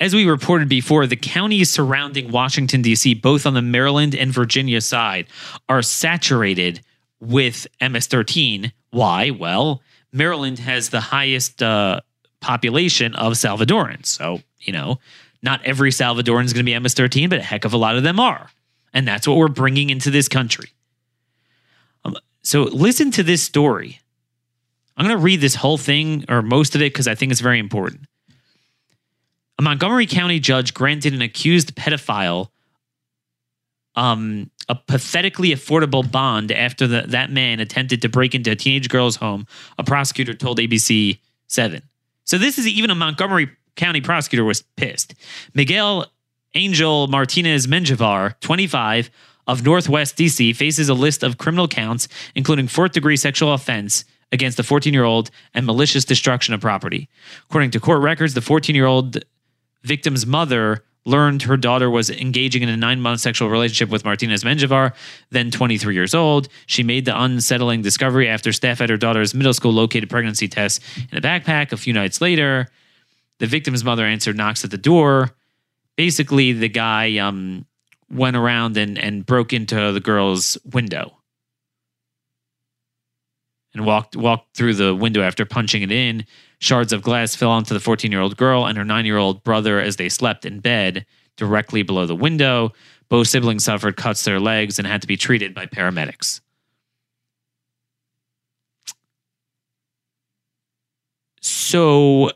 [0.00, 4.80] as we reported before, the counties surrounding Washington, D.C., both on the Maryland and Virginia
[4.80, 5.26] side,
[5.68, 6.80] are saturated
[7.20, 9.30] with MS 13 why?
[9.30, 12.00] Well, Maryland has the highest uh,
[12.40, 14.06] population of Salvadorans.
[14.06, 15.00] So, you know,
[15.44, 17.96] not every Salvadoran is going to be MS 13, but a heck of a lot
[17.96, 18.50] of them are.
[18.92, 20.70] And that's what we're bringing into this country.
[22.04, 24.00] Um, so, listen to this story.
[24.96, 27.40] I'm going to read this whole thing or most of it because I think it's
[27.40, 28.02] very important.
[29.58, 32.48] A Montgomery County judge granted an accused pedophile
[33.96, 38.88] um, a pathetically affordable bond after the, that man attempted to break into a teenage
[38.88, 39.46] girl's home,
[39.78, 41.82] a prosecutor told ABC 7.
[42.24, 45.14] So this is even a Montgomery County prosecutor was pissed.
[45.54, 46.06] Miguel
[46.54, 49.10] Angel Martinez Menjivar, 25,
[49.46, 54.56] of Northwest DC, faces a list of criminal counts, including fourth degree sexual offense against
[54.56, 57.08] the 14 year old and malicious destruction of property.
[57.48, 59.24] According to court records, the 14 year old
[59.82, 64.42] victim's mother learned her daughter was engaging in a nine month sexual relationship with Martinez
[64.42, 64.94] Menjivar,
[65.30, 66.48] then 23 years old.
[66.66, 70.80] She made the unsettling discovery after staff at her daughter's middle school located pregnancy tests
[71.12, 72.68] in a backpack a few nights later.
[73.38, 75.30] The victim's mother answered knocks at the door.
[75.96, 77.66] Basically, the guy um,
[78.10, 81.18] went around and, and broke into the girl's window
[83.74, 86.24] and walked walked through the window after punching it in.
[86.60, 89.42] Shards of glass fell onto the 14 year old girl and her nine year old
[89.44, 91.04] brother as they slept in bed
[91.36, 92.72] directly below the window.
[93.08, 96.40] Both siblings suffered cuts to their legs and had to be treated by paramedics.
[101.40, 102.30] So,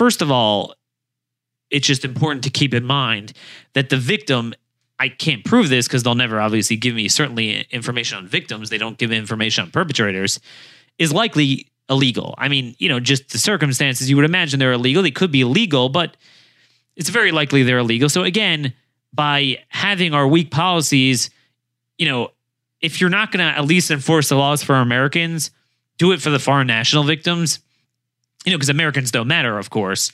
[0.00, 0.72] first of all,
[1.68, 3.34] it's just important to keep in mind
[3.74, 4.54] that the victim
[4.98, 8.70] I can't prove this because they'll never obviously give me certainly information on victims.
[8.70, 10.40] They don't give information on perpetrators.
[10.96, 12.34] Is likely illegal.
[12.38, 15.02] I mean, you know, just the circumstances you would imagine they're illegal.
[15.02, 16.16] They could be illegal, but
[16.96, 18.08] it's very likely they're illegal.
[18.08, 18.72] So again,
[19.12, 21.28] by having our weak policies,
[21.98, 22.30] you know,
[22.80, 25.50] if you're not going to at least enforce the laws for Americans,
[25.98, 27.58] do it for the foreign national victims.
[28.44, 30.12] You know, because Americans don't matter, of course.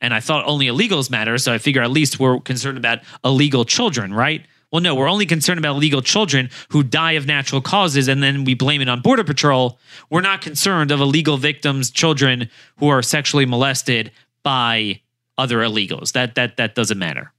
[0.00, 1.38] And I thought only illegals matter.
[1.38, 4.44] So I figure at least we're concerned about illegal children, right?
[4.72, 8.44] Well, no, we're only concerned about illegal children who die of natural causes and then
[8.44, 9.78] we blame it on Border Patrol.
[10.08, 14.10] We're not concerned of illegal victims, children who are sexually molested
[14.42, 15.00] by
[15.36, 16.12] other illegals.
[16.12, 17.32] That that that doesn't matter.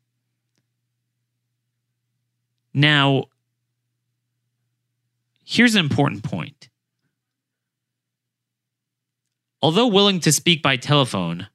[2.74, 3.26] Now,
[5.44, 6.70] here's an important point.
[9.64, 11.48] Although willing to speak by telephone,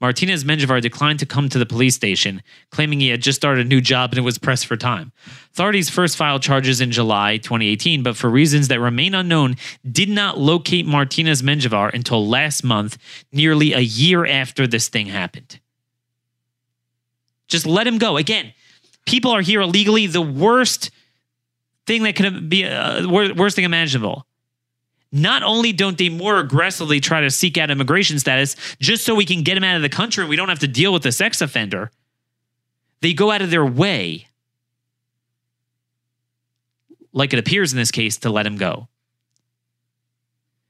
[0.00, 3.68] Martinez Menjivar declined to come to the police station, claiming he had just started a
[3.68, 5.12] new job and it was pressed for time.
[5.52, 9.56] Authorities first filed charges in July 2018, but for reasons that remain unknown,
[9.92, 12.96] did not locate Martinez Menjivar until last month,
[13.30, 15.60] nearly a year after this thing happened.
[17.46, 18.16] Just let him go.
[18.16, 18.54] Again,
[19.04, 20.06] people are here illegally.
[20.06, 20.90] The worst
[21.86, 24.24] thing that could be, uh, worst thing imaginable
[25.12, 29.24] not only don't they more aggressively try to seek out immigration status just so we
[29.24, 31.12] can get him out of the country and we don't have to deal with the
[31.12, 31.90] sex offender,
[33.00, 34.26] they go out of their way,
[37.12, 38.88] like it appears in this case, to let him go.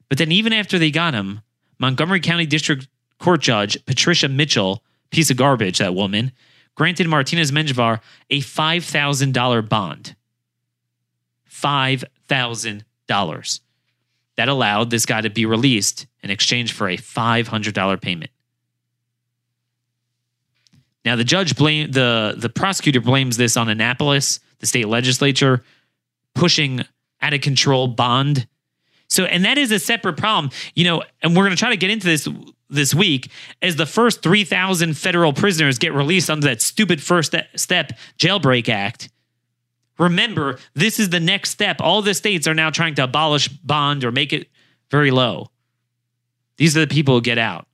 [0.08, 1.42] But then, even after they got him,
[1.78, 6.32] Montgomery County District Court Judge Patricia Mitchell, piece of garbage, that woman,
[6.74, 8.00] granted Martinez Menjivar
[8.30, 10.16] a $5,000 bond.
[11.48, 13.60] $5,000
[14.40, 18.30] that allowed this guy to be released in exchange for a $500 payment.
[21.04, 25.62] Now the judge blame the the prosecutor blames this on Annapolis, the state legislature
[26.34, 26.86] pushing
[27.20, 28.46] out of control bond.
[29.08, 31.76] So and that is a separate problem, you know, and we're going to try to
[31.76, 32.26] get into this
[32.70, 37.92] this week as the first 3000 federal prisoners get released under that stupid first step
[38.18, 39.10] jailbreak act
[40.00, 41.76] Remember, this is the next step.
[41.78, 44.48] All the states are now trying to abolish bond or make it
[44.90, 45.50] very low.
[46.56, 47.66] These are the people who get out.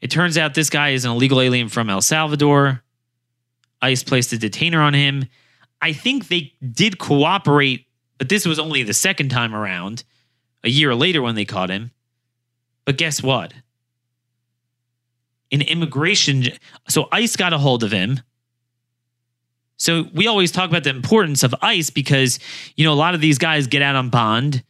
[0.00, 2.82] It turns out this guy is an illegal alien from El Salvador.
[3.82, 5.26] ICE placed a detainer on him.
[5.82, 10.04] I think they did cooperate, but this was only the second time around,
[10.64, 11.90] a year later when they caught him.
[12.86, 13.52] But guess what?
[15.50, 16.44] In immigration,
[16.88, 18.20] so ICE got a hold of him.
[19.80, 22.38] So we always talk about the importance of ICE because,
[22.76, 24.62] you know, a lot of these guys get out on bond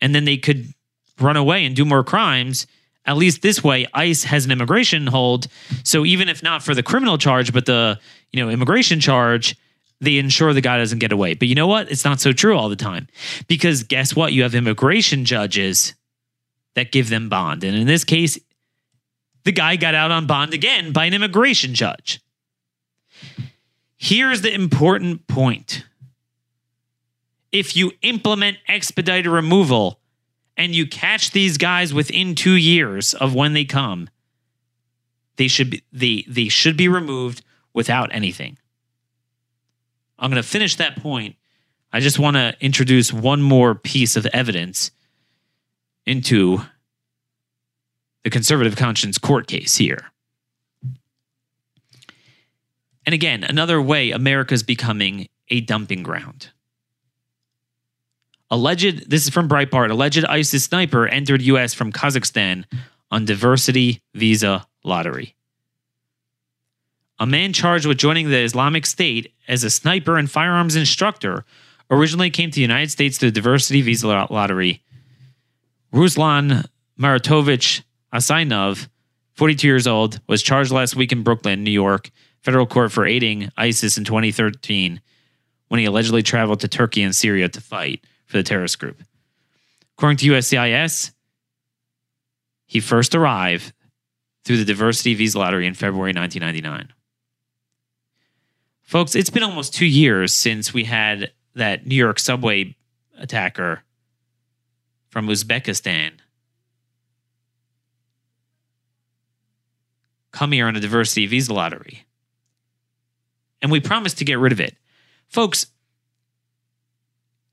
[0.00, 0.72] and then they could
[1.20, 2.68] run away and do more crimes.
[3.04, 5.48] At least this way, ICE has an immigration hold.
[5.82, 7.98] So even if not for the criminal charge, but the,
[8.30, 9.56] you know, immigration charge,
[10.00, 11.34] they ensure the guy doesn't get away.
[11.34, 11.90] But you know what?
[11.90, 13.08] It's not so true all the time.
[13.48, 14.32] Because guess what?
[14.32, 15.92] You have immigration judges
[16.76, 17.64] that give them bond.
[17.64, 18.38] And in this case,
[19.42, 22.20] the guy got out on bond again by an immigration judge.
[24.04, 25.86] Here's the important point.
[27.52, 30.00] If you implement expedited removal
[30.56, 34.10] and you catch these guys within 2 years of when they come,
[35.36, 38.58] they should be they, they should be removed without anything.
[40.18, 41.36] I'm going to finish that point.
[41.92, 44.90] I just want to introduce one more piece of evidence
[46.06, 46.58] into
[48.24, 50.10] the conservative conscience court case here.
[53.04, 56.50] And again, another way America's becoming a dumping ground.
[58.50, 62.64] Alleged, this is from Breitbart, alleged ISIS sniper entered US from Kazakhstan
[63.10, 65.34] on diversity visa lottery.
[67.18, 71.44] A man charged with joining the Islamic State as a sniper and firearms instructor
[71.90, 74.82] originally came to the United States through the diversity visa lottery.
[75.92, 76.66] Ruslan
[76.98, 78.88] Maratovich Asainov,
[79.34, 82.10] 42 years old, was charged last week in Brooklyn, New York,
[82.42, 85.00] federal court for aiding ISIS in 2013
[85.68, 89.02] when he allegedly traveled to Turkey and Syria to fight for the terrorist group.
[89.96, 91.12] According to USCIS,
[92.66, 93.72] he first arrived
[94.44, 96.92] through the diversity visa lottery in February 1999.
[98.82, 102.76] Folks, it's been almost two years since we had that New York subway
[103.18, 103.82] attacker
[105.08, 106.12] from Uzbekistan
[110.32, 112.04] come here on a diversity visa lottery.
[113.62, 114.76] And we promised to get rid of it.
[115.28, 115.66] Folks,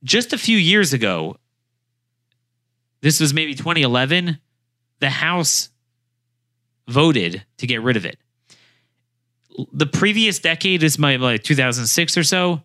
[0.04, 1.38] just a few years ago,
[3.02, 4.40] this was maybe 2011,
[5.00, 5.70] the House
[6.88, 8.18] voted to get rid of it.
[9.72, 12.64] The previous decade is my like 2006 or so,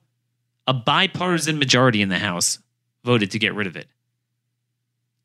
[0.67, 2.59] a bipartisan majority in the House
[3.05, 3.89] voted to get rid of it.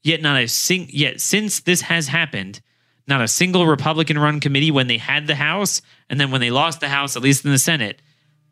[0.01, 2.62] Yet not a sing yet since this has happened,
[3.08, 6.51] not a single Republican run committee when they had the House and then when they
[6.51, 8.01] lost the House, at least in the Senate,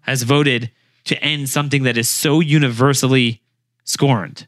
[0.07, 0.71] has voted
[1.03, 3.41] to end something that is so universally
[3.83, 4.47] scorned.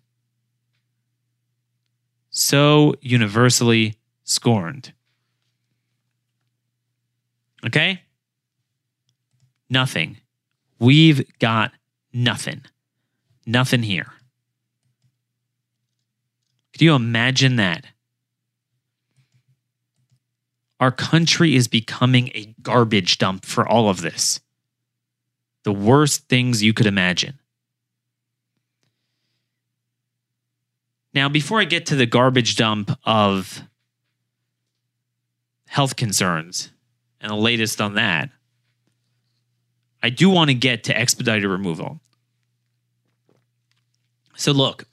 [2.30, 4.94] So universally scorned.
[7.66, 8.02] Okay?
[9.70, 10.18] Nothing.
[10.80, 11.72] We've got
[12.14, 12.62] nothing.
[13.46, 14.14] Nothing here.
[16.72, 17.86] Could you imagine that?
[20.80, 24.40] Our country is becoming a garbage dump for all of this.
[25.64, 27.40] The worst things you could imagine.
[31.14, 33.64] Now, before I get to the garbage dump of
[35.68, 36.72] health concerns
[37.20, 38.30] and the latest on that,
[40.02, 42.00] I do want to get to expedited removal.
[44.36, 44.86] So, look,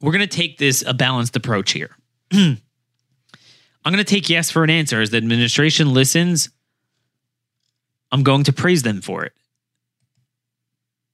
[0.00, 1.96] we're going to take this a balanced approach here.
[2.32, 2.58] I'm
[3.84, 5.00] going to take yes for an answer.
[5.00, 6.48] As the administration listens,
[8.12, 9.32] I'm going to praise them for it,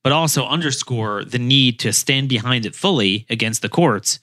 [0.03, 4.19] but also underscore the need to stand behind it fully against the courts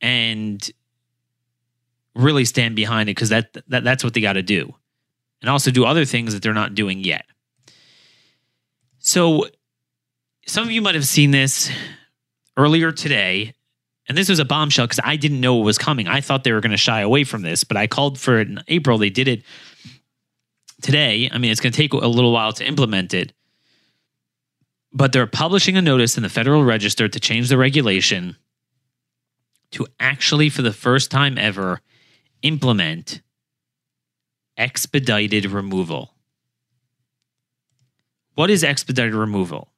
[0.00, 0.70] and
[2.14, 4.74] really stand behind it because that, that that's what they got to do,
[5.40, 7.24] and also do other things that they're not doing yet.
[8.98, 9.46] So,
[10.46, 11.70] some of you might have seen this
[12.56, 13.54] earlier today,
[14.08, 16.08] and this was a bombshell because I didn't know it was coming.
[16.08, 18.48] I thought they were going to shy away from this, but I called for it
[18.48, 18.98] in April.
[18.98, 19.42] They did it
[20.82, 21.28] today.
[21.32, 23.32] I mean, it's going to take a little while to implement it,
[24.92, 28.36] but they're publishing a notice in the Federal Register to change the regulation
[29.72, 31.80] to actually, for the first time ever,
[32.42, 33.20] implement
[34.56, 36.14] expedited removal.
[38.34, 39.72] What is expedited removal?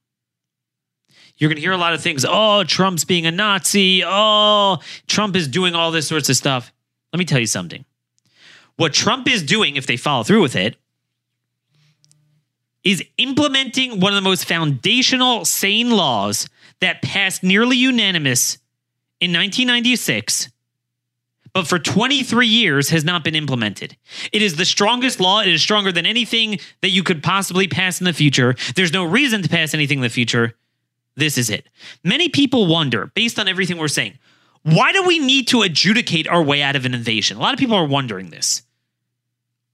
[1.36, 2.26] You're going to hear a lot of things.
[2.28, 4.02] Oh, Trump's being a Nazi.
[4.04, 6.72] Oh, Trump is doing all this sorts of stuff.
[7.12, 7.84] Let me tell you something.
[8.76, 10.76] What Trump is doing, if they follow through with it,
[12.84, 16.48] is implementing one of the most foundational sane laws
[16.80, 18.56] that passed nearly unanimous
[19.20, 20.50] in 1996
[21.52, 23.96] but for 23 years has not been implemented.
[24.32, 25.40] It is the strongest law.
[25.40, 28.54] It is stronger than anything that you could possibly pass in the future.
[28.76, 30.54] There's no reason to pass anything in the future.
[31.16, 31.68] This is it.
[32.04, 34.18] Many people wonder, based on everything we're saying,
[34.62, 37.36] why do we need to adjudicate our way out of an invasion?
[37.36, 38.62] A lot of people are wondering this.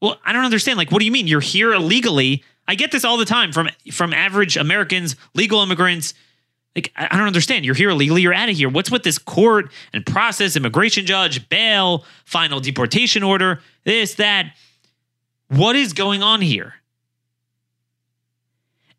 [0.01, 0.79] Well, I don't understand.
[0.79, 1.27] Like, what do you mean?
[1.27, 2.45] You're here illegally.
[2.69, 6.15] I get this all the time from from average Americans, legal immigrants.
[6.75, 7.65] Like, I don't understand.
[7.65, 8.21] You're here illegally.
[8.21, 8.69] You're out of here.
[8.69, 14.55] What's with this court and process, immigration judge, bail, final deportation order, this, that?
[15.49, 16.75] What is going on here?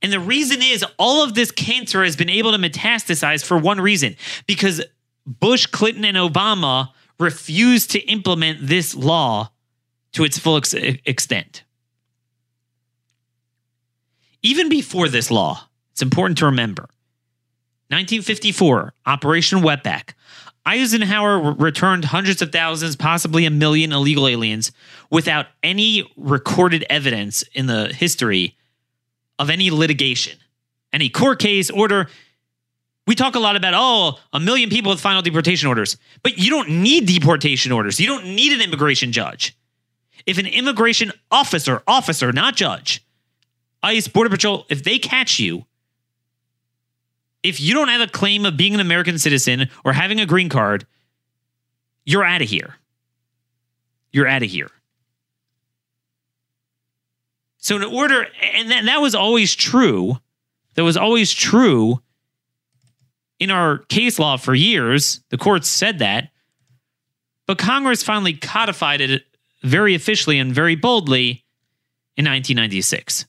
[0.01, 3.81] And the reason is all of this cancer has been able to metastasize for one
[3.81, 4.81] reason because
[5.25, 9.51] Bush, Clinton, and Obama refused to implement this law
[10.13, 11.63] to its full ex- extent.
[14.47, 16.83] Even before this law, it's important to remember
[17.89, 20.13] 1954, Operation Wetback.
[20.65, 24.71] Eisenhower returned hundreds of thousands, possibly a million illegal aliens
[25.09, 28.55] without any recorded evidence in the history
[29.37, 30.37] of any litigation,
[30.93, 32.07] any court case, order.
[33.05, 36.49] We talk a lot about, oh, a million people with final deportation orders, but you
[36.49, 37.99] don't need deportation orders.
[37.99, 39.57] You don't need an immigration judge.
[40.25, 43.03] If an immigration officer, officer, not judge,
[43.87, 45.65] ICE, Border Patrol, if they catch you,
[47.43, 50.49] if you don't have a claim of being an American citizen or having a green
[50.49, 50.85] card,
[52.05, 52.75] you're out of here.
[54.11, 54.69] You're out of here.
[57.57, 60.17] So, in order, and that, that was always true,
[60.75, 62.01] that was always true
[63.39, 65.21] in our case law for years.
[65.29, 66.29] The courts said that.
[67.45, 69.23] But Congress finally codified it
[69.63, 71.45] very officially and very boldly
[72.15, 73.25] in 1996.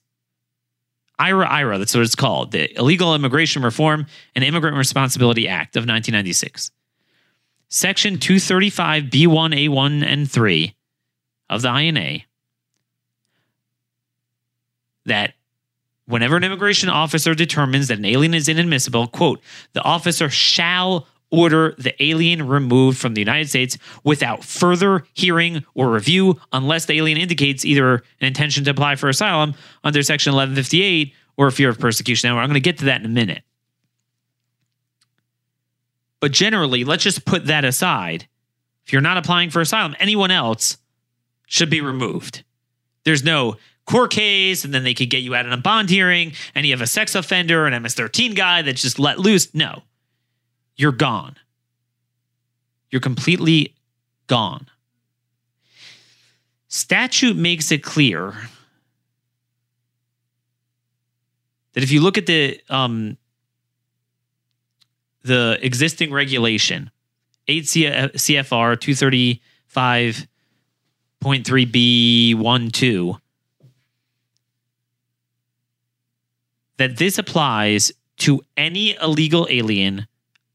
[1.18, 5.82] IRA IRA, that's what it's called, the Illegal Immigration Reform and Immigrant Responsibility Act of
[5.82, 6.70] 1996.
[7.68, 10.74] Section 235B1A1 and 3
[11.50, 12.20] of the INA
[15.04, 15.34] that
[16.06, 19.40] whenever an immigration officer determines that an alien is inadmissible, quote,
[19.72, 25.90] the officer shall order the alien removed from the United States without further hearing or
[25.90, 29.54] review unless the alien indicates either an intention to apply for asylum
[29.84, 32.30] under Section 1158 or fear of persecution.
[32.30, 33.42] Now, I'm going to get to that in a minute.
[36.20, 38.26] But generally, let's just put that aside.
[38.84, 40.78] If you're not applying for asylum, anyone else
[41.46, 42.42] should be removed.
[43.04, 43.56] There's no
[43.86, 46.72] court case, and then they could get you out in a bond hearing, and you
[46.72, 49.54] have a sex offender, an MS 13 guy that's just let loose.
[49.54, 49.82] No,
[50.78, 51.36] you're gone.
[52.90, 53.74] You're completely
[54.28, 54.68] gone.
[56.68, 58.34] Statute makes it clear
[61.72, 63.18] that if you look at the um,
[65.22, 66.90] the existing regulation,
[67.48, 68.76] 8 CFR
[71.22, 73.20] 235.3B12,
[76.76, 80.06] that this applies to any illegal alien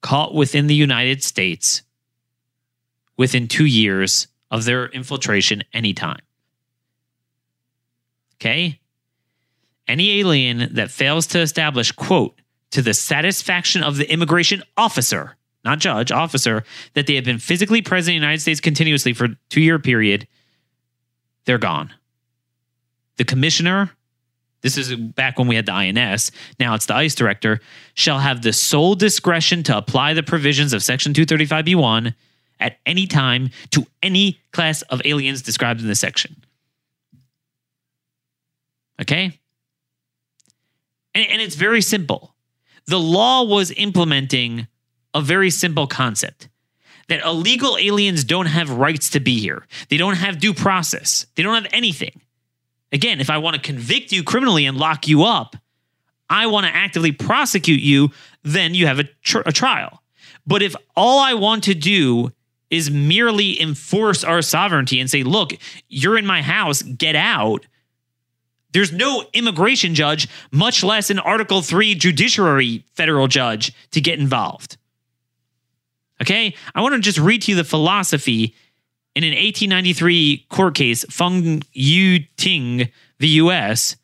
[0.03, 1.81] caught within the United States
[3.17, 6.19] within two years of their infiltration anytime.
[8.35, 8.79] Okay?
[9.87, 12.39] Any alien that fails to establish, quote,
[12.71, 17.81] to the satisfaction of the immigration officer, not judge, officer, that they have been physically
[17.81, 20.27] present in the United States continuously for two year period,
[21.45, 21.93] they're gone.
[23.17, 23.91] The commissioner
[24.63, 26.31] this is back when we had the INS.
[26.59, 27.59] Now it's the ICE director,
[27.93, 32.15] shall have the sole discretion to apply the provisions of Section 235B1
[32.59, 36.43] at any time to any class of aliens described in this section.
[39.01, 39.37] Okay?
[41.13, 42.33] And, and it's very simple.
[42.85, 44.67] The law was implementing
[45.13, 46.47] a very simple concept
[47.09, 51.43] that illegal aliens don't have rights to be here, they don't have due process, they
[51.43, 52.21] don't have anything.
[52.93, 55.55] Again, if I want to convict you criminally and lock you up,
[56.29, 58.11] I want to actively prosecute you,
[58.43, 60.03] then you have a, tr- a trial.
[60.45, 62.31] But if all I want to do
[62.69, 65.51] is merely enforce our sovereignty and say, look,
[65.89, 67.65] you're in my house, get out.
[68.71, 74.77] There's no immigration judge, much less an Article 3 judiciary federal judge to get involved.
[76.21, 76.55] Okay?
[76.73, 78.55] I want to just read to you the philosophy
[79.15, 82.89] in an 1893 court case, Fong Yue Ting
[83.19, 83.27] v.
[83.27, 83.95] U.S.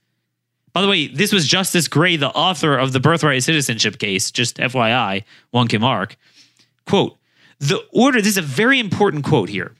[0.73, 4.57] By the way, this was Justice Gray, the author of the birthright citizenship case, just
[4.57, 6.15] FYI, Wong Kim Ark.
[6.85, 7.17] Quote,
[7.59, 9.73] the order, this is a very important quote here.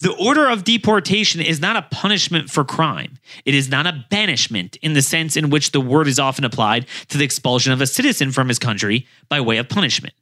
[0.00, 3.18] The order of deportation is not a punishment for crime.
[3.44, 6.86] It is not a banishment in the sense in which the word is often applied
[7.08, 10.14] to the expulsion of a citizen from his country by way of punishment.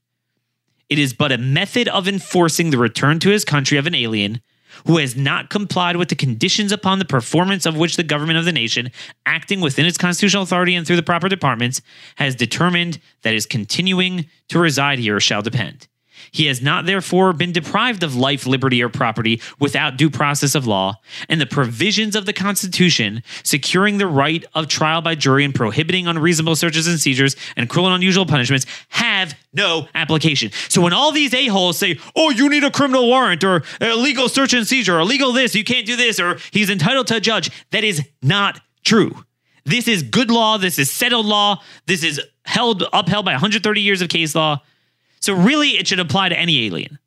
[0.91, 4.43] It is but a method of enforcing the return to his country of an alien
[4.87, 8.45] who has not complied with the conditions upon the performance of which the government of
[8.45, 8.91] the nation,
[9.25, 11.81] acting within its constitutional authority and through the proper departments,
[12.17, 15.87] has determined that his continuing to reside here shall depend.
[16.33, 20.67] He has not therefore been deprived of life, liberty, or property without due process of
[20.67, 25.55] law, and the provisions of the Constitution securing the right of trial by jury and
[25.55, 30.51] prohibiting unreasonable searches and seizures and cruel and unusual punishments have no application.
[30.69, 34.29] So when all these a-holes say, oh, you need a criminal warrant or a legal
[34.29, 37.21] search and seizure or legal this, you can't do this, or he's entitled to a
[37.21, 39.25] judge, that is not true.
[39.65, 40.59] This is good law.
[40.59, 41.63] This is settled law.
[41.87, 44.63] This is held upheld by 130 years of case law.
[45.21, 46.99] So really, it should apply to any alien.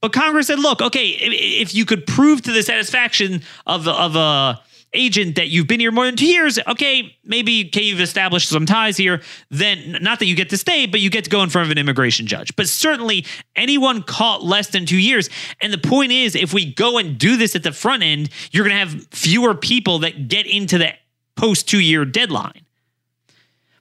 [0.00, 4.60] But Congress said, look, okay, if you could prove to the satisfaction of, of a
[4.92, 8.66] agent that you've been here more than two years, okay, maybe okay, you've established some
[8.66, 11.50] ties here, then not that you get to stay, but you get to go in
[11.50, 12.54] front of an immigration judge.
[12.56, 13.24] But certainly
[13.54, 15.30] anyone caught less than two years.
[15.62, 18.66] And the point is, if we go and do this at the front end, you're
[18.66, 20.92] going to have fewer people that get into the
[21.36, 22.62] post two year deadline.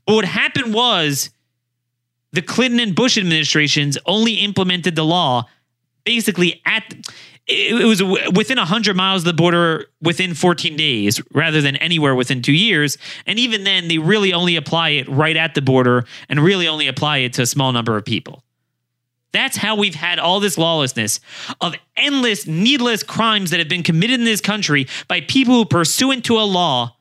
[0.05, 1.29] But what happened was
[2.31, 5.47] the Clinton and Bush administrations only implemented the law
[6.05, 6.93] basically at
[7.51, 12.43] it was within 100 miles of the border within 14 days rather than anywhere within
[12.43, 12.97] two years.
[13.25, 16.87] And even then, they really only apply it right at the border and really only
[16.87, 18.43] apply it to a small number of people.
[19.31, 21.19] That's how we've had all this lawlessness
[21.61, 26.25] of endless, needless crimes that have been committed in this country by people who, pursuant
[26.25, 26.97] to a law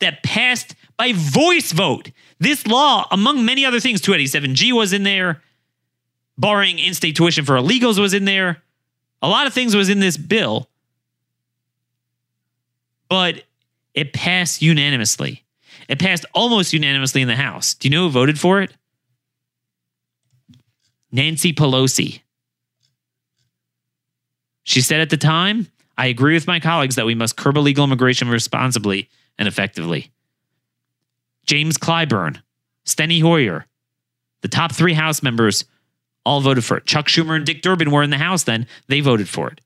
[0.00, 5.42] that passed by voice vote, this law, among many other things, 287G was in there,
[6.36, 8.62] barring in state tuition for illegals was in there.
[9.22, 10.68] A lot of things was in this bill,
[13.08, 13.42] but
[13.94, 15.42] it passed unanimously.
[15.88, 17.74] It passed almost unanimously in the House.
[17.74, 18.72] Do you know who voted for it?
[21.10, 22.20] Nancy Pelosi.
[24.64, 27.84] She said at the time, I agree with my colleagues that we must curb illegal
[27.84, 29.08] immigration responsibly
[29.38, 30.10] and effectively.
[31.46, 32.40] James Clyburn,
[32.84, 33.66] Steny Hoyer,
[34.42, 35.64] the top three House members
[36.24, 36.86] all voted for it.
[36.86, 38.66] Chuck Schumer and Dick Durbin were in the House then.
[38.88, 39.60] They voted for it.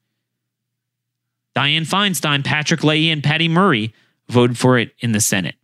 [1.57, 3.93] Dianne Feinstein, Patrick Leahy, and Patty Murray
[4.29, 5.57] voted for it in the Senate.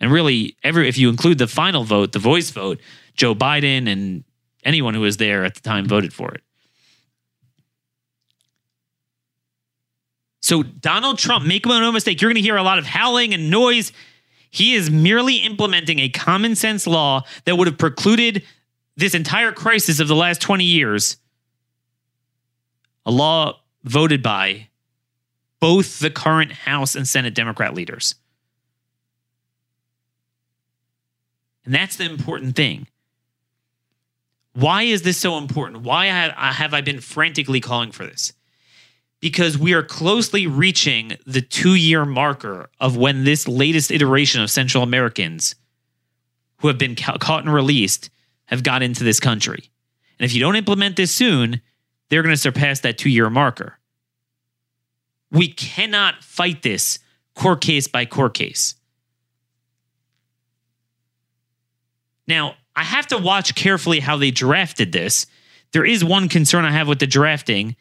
[0.00, 2.80] And really, every if you include the final vote, the voice vote,
[3.14, 4.24] Joe Biden and
[4.64, 6.42] anyone who was there at the time voted for it.
[10.40, 13.48] So Donald Trump, make no mistake, you're going to hear a lot of howling and
[13.48, 13.92] noise.
[14.52, 18.42] He is merely implementing a common sense law that would have precluded
[18.96, 21.16] this entire crisis of the last 20 years.
[23.06, 24.68] A law voted by
[25.58, 28.14] both the current House and Senate Democrat leaders.
[31.64, 32.88] And that's the important thing.
[34.52, 35.82] Why is this so important?
[35.82, 38.34] Why have I been frantically calling for this?
[39.22, 44.50] Because we are closely reaching the two year marker of when this latest iteration of
[44.50, 45.54] Central Americans
[46.58, 48.10] who have been ca- caught and released
[48.46, 49.70] have got into this country.
[50.18, 51.62] And if you don't implement this soon,
[52.10, 53.78] they're going to surpass that two year marker.
[55.30, 56.98] We cannot fight this
[57.34, 58.74] court case by court case.
[62.28, 65.26] Now, I have to watch carefully how they drafted this.
[65.72, 67.76] There is one concern I have with the drafting.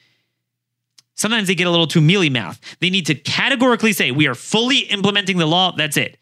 [1.21, 2.59] Sometimes they get a little too mealy mouth.
[2.79, 5.71] They need to categorically say, we are fully implementing the law.
[5.71, 6.17] That's it.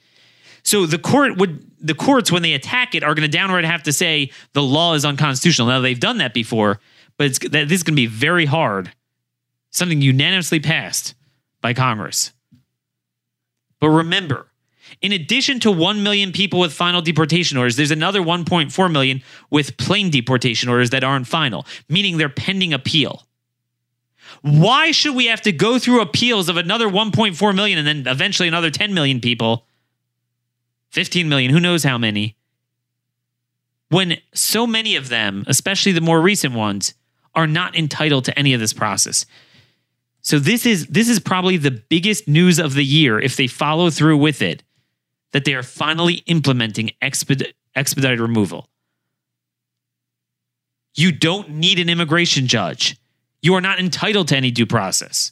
[0.63, 3.83] So the court would the courts when they attack it are going to downright have
[3.83, 5.69] to say the law is unconstitutional.
[5.69, 6.81] Now they've done that before,
[7.15, 8.91] but it's this is going to be very hard.
[9.69, 11.15] Something unanimously passed
[11.61, 12.33] by Congress.
[13.79, 14.47] But remember,
[15.01, 19.77] in addition to 1 million people with final deportation orders, there's another 1.4 million with
[19.77, 23.28] plain deportation orders that aren't final, meaning they're pending appeal.
[24.41, 28.47] Why should we have to go through appeals of another 1.4 million and then eventually
[28.47, 29.65] another 10 million people?
[30.91, 32.35] 15 million, who knows how many?
[33.89, 36.93] When so many of them, especially the more recent ones,
[37.35, 39.25] are not entitled to any of this process.
[40.21, 43.89] So this is this is probably the biggest news of the year if they follow
[43.89, 44.63] through with it
[45.31, 48.67] that they are finally implementing exped- expedited removal.
[50.95, 52.97] You don't need an immigration judge.
[53.41, 55.31] You are not entitled to any due process.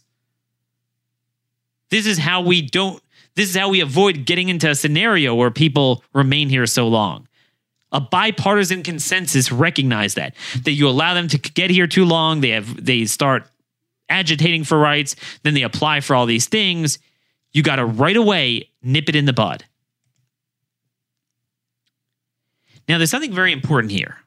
[1.89, 3.01] This is how we don't
[3.36, 7.28] this is how we avoid getting into a scenario where people remain here so long.
[7.91, 12.49] A bipartisan consensus recognize that that you allow them to get here too long, they
[12.49, 13.47] have they start
[14.10, 16.99] agitating for rights, then they apply for all these things.
[17.51, 19.66] You got to right away nip it in the bud.
[22.88, 24.18] Now, there's something very important here.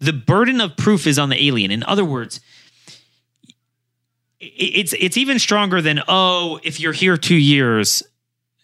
[0.00, 1.70] The burden of proof is on the alien.
[1.70, 2.40] In other words,
[4.40, 8.02] it's it's even stronger than oh, if you're here two years,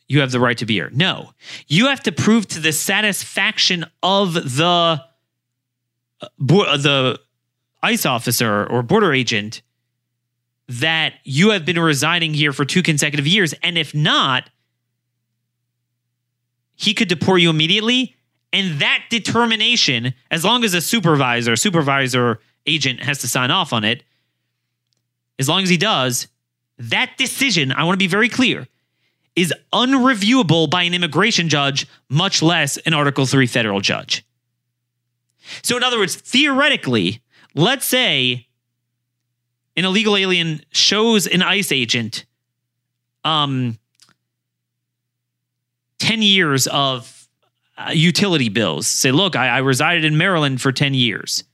[0.08, 0.90] you have the right to be here.
[0.92, 1.32] No,
[1.66, 5.02] you have to prove to the satisfaction of the
[6.20, 7.20] uh, the
[7.82, 9.62] ICE officer or border agent
[10.68, 14.48] that you have been residing here for two consecutive years, and if not,
[16.76, 18.16] he could deport you immediately.
[18.52, 23.82] And that determination, as long as a supervisor, supervisor agent has to sign off on
[23.82, 24.04] it,
[25.38, 26.28] as long as he does,
[26.78, 28.66] that decision, I want to be very clear,
[29.36, 34.24] is unreviewable by an immigration judge, much less an Article 3 federal judge.
[35.62, 37.20] So, in other words, theoretically,
[37.54, 38.46] let's say
[39.76, 42.24] an illegal alien shows an ICE agent
[43.24, 43.78] um,
[45.98, 47.28] 10 years of
[47.76, 48.86] uh, utility bills.
[48.86, 51.44] Say, look, I, I resided in Maryland for 10 years.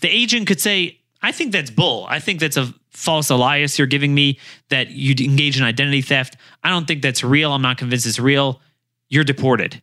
[0.00, 2.04] The agent could say, I think that's bull.
[2.06, 6.36] I think that's a false alias you're giving me that you engage in identity theft.
[6.62, 7.50] I don't think that's real.
[7.50, 8.60] I'm not convinced it's real.
[9.08, 9.82] You're deported.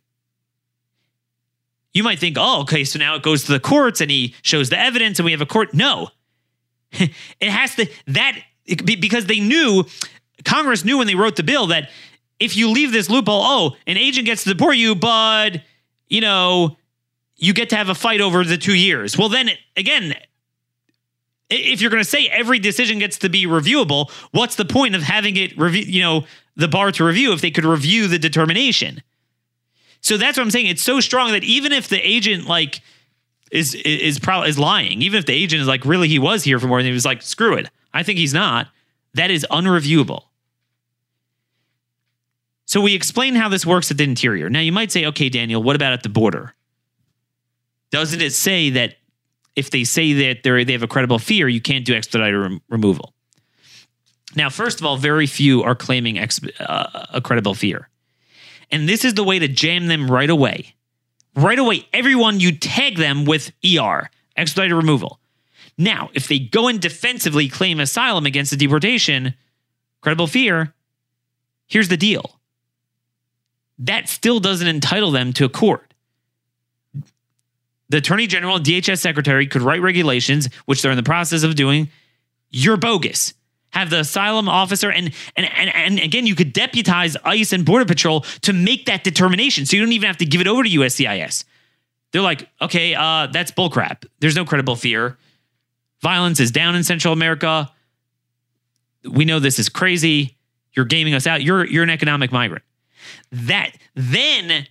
[1.92, 4.70] You might think, oh, okay, so now it goes to the courts and he shows
[4.70, 5.74] the evidence and we have a court.
[5.74, 6.10] No,
[6.92, 8.38] it has to, that,
[8.84, 9.84] because they knew,
[10.44, 11.90] Congress knew when they wrote the bill that
[12.38, 15.60] if you leave this loophole, oh, an agent gets to deport you, but
[16.06, 16.76] you know,
[17.36, 19.18] you get to have a fight over the two years.
[19.18, 20.14] Well, then again,
[21.54, 25.02] if you're going to say every decision gets to be reviewable, what's the point of
[25.02, 25.82] having it review?
[25.82, 26.24] You know,
[26.56, 29.02] the bar to review if they could review the determination.
[30.00, 30.66] So that's what I'm saying.
[30.66, 32.80] It's so strong that even if the agent like
[33.50, 36.58] is is probably is lying, even if the agent is like really he was here
[36.58, 38.68] for more than he was like screw it, I think he's not.
[39.14, 40.24] That is unreviewable.
[42.64, 44.48] So we explain how this works at the interior.
[44.48, 46.54] Now you might say, okay, Daniel, what about at the border?
[47.90, 48.94] Doesn't it say that
[49.56, 52.62] if they say that they they have a credible fear, you can't do expedited rem-
[52.68, 53.12] removal?
[54.34, 57.88] Now, first of all, very few are claiming exp- uh, a credible fear.
[58.70, 60.74] And this is the way to jam them right away.
[61.34, 65.20] Right away, everyone, you tag them with ER, expedited removal.
[65.78, 69.34] Now, if they go and defensively claim asylum against the deportation,
[70.00, 70.74] credible fear,
[71.66, 72.38] here's the deal.
[73.78, 75.91] That still doesn't entitle them to a court.
[77.92, 81.54] The Attorney General and DHS Secretary could write regulations, which they're in the process of
[81.54, 81.90] doing.
[82.48, 83.34] You're bogus
[83.72, 87.84] have the asylum officer and and and, and again you could deputize ICE and Border
[87.84, 89.66] Patrol to make that determination.
[89.66, 91.44] So you don't even have to give it over to USCIS.
[92.12, 94.06] They're like, okay, uh, that's bullcrap.
[94.20, 95.16] There's no credible fear.
[96.02, 97.70] Violence is down in Central America.
[99.10, 100.36] We know this is crazy.
[100.74, 101.42] You're gaming us out.
[101.42, 102.64] You're you're an economic migrant.
[103.30, 104.66] That then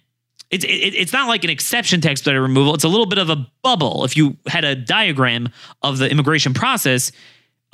[0.51, 2.75] it's it, it's not like an exception to expedited removal.
[2.75, 4.03] It's a little bit of a bubble.
[4.03, 5.49] If you had a diagram
[5.81, 7.11] of the immigration process,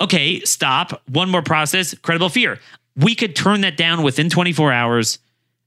[0.00, 2.58] okay, stop, one more process, credible fear.
[2.96, 5.18] We could turn that down within 24 hours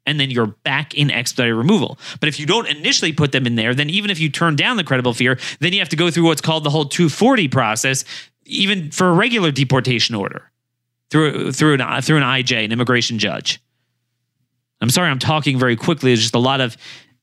[0.05, 1.99] and then you're back in expedited removal.
[2.19, 4.77] But if you don't initially put them in there, then even if you turn down
[4.77, 8.03] the credible fear, then you have to go through what's called the whole 240 process,
[8.45, 10.51] even for a regular deportation order
[11.11, 13.61] through through an through an IJ, an immigration judge.
[14.81, 16.09] I'm sorry, I'm talking very quickly.
[16.09, 16.75] There's just a lot of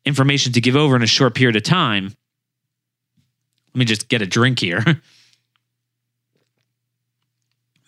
[0.05, 2.15] information to give over in a short period of time.
[3.75, 4.85] Let me just get a drink here.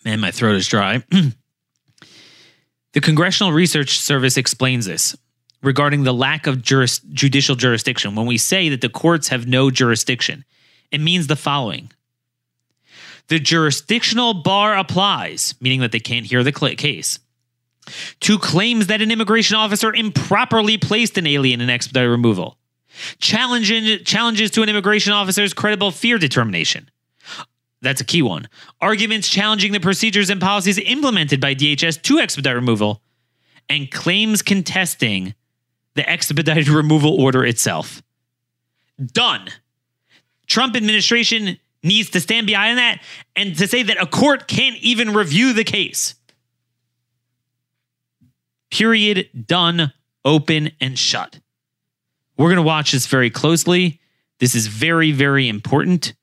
[0.05, 1.03] Man, my throat is dry.
[2.93, 5.15] the Congressional Research Service explains this
[5.61, 8.15] regarding the lack of juris, judicial jurisdiction.
[8.15, 10.43] When we say that the courts have no jurisdiction,
[10.91, 11.91] it means the following
[13.27, 17.19] The jurisdictional bar applies, meaning that they can't hear the case,
[18.21, 22.57] to claims that an immigration officer improperly placed an alien in expedited removal,
[23.19, 26.89] challenges to an immigration officer's credible fear determination
[27.81, 28.47] that's a key one.
[28.79, 33.01] Arguments challenging the procedures and policies implemented by DHS to expedite removal,
[33.69, 35.33] and claims contesting
[35.95, 38.01] the expedited removal order itself.
[39.03, 39.47] Done.
[40.45, 43.01] Trump administration needs to stand behind that
[43.35, 46.15] and to say that a court can't even review the case.
[48.71, 49.29] Period.
[49.45, 49.93] Done.
[50.23, 51.39] Open and shut.
[52.37, 53.99] We're going to watch this very closely.
[54.39, 56.13] This is very, very important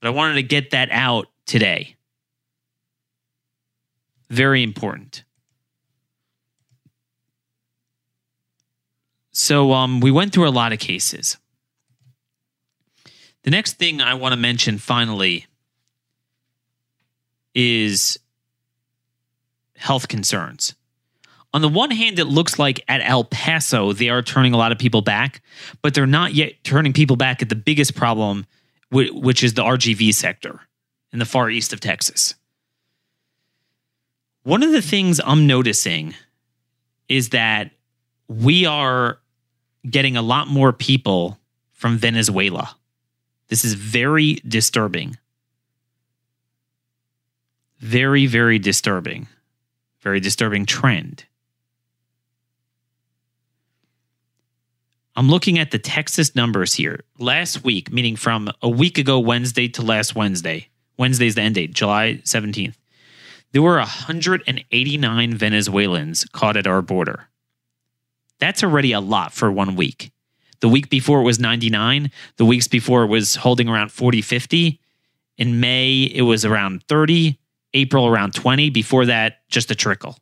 [0.00, 1.96] but I wanted to get that out today.
[4.30, 5.24] Very important.
[9.32, 11.36] So um, we went through a lot of cases.
[13.42, 15.46] The next thing I want to mention finally
[17.54, 18.18] is
[19.76, 20.74] health concerns.
[21.52, 24.70] On the one hand, it looks like at El Paso, they are turning a lot
[24.70, 25.42] of people back,
[25.82, 28.46] but they're not yet turning people back at the biggest problem
[28.92, 30.60] which is the RGV sector
[31.12, 32.34] in the far east of Texas.
[34.42, 36.14] One of the things I'm noticing
[37.08, 37.70] is that
[38.28, 39.18] we are
[39.88, 41.38] getting a lot more people
[41.72, 42.76] from Venezuela.
[43.48, 45.18] This is very disturbing.
[47.78, 49.26] Very, very disturbing.
[50.00, 51.24] Very disturbing trend.
[55.20, 57.00] I'm looking at the Texas numbers here.
[57.18, 61.74] Last week, meaning from a week ago, Wednesday to last Wednesday, Wednesday's the end date,
[61.74, 62.72] July 17th,
[63.52, 67.28] there were 189 Venezuelans caught at our border.
[68.38, 70.10] That's already a lot for one week.
[70.60, 72.10] The week before it was 99.
[72.38, 74.80] The weeks before it was holding around 40, 50.
[75.36, 77.38] In May, it was around 30.
[77.74, 78.70] April, around 20.
[78.70, 80.16] Before that, just a trickle.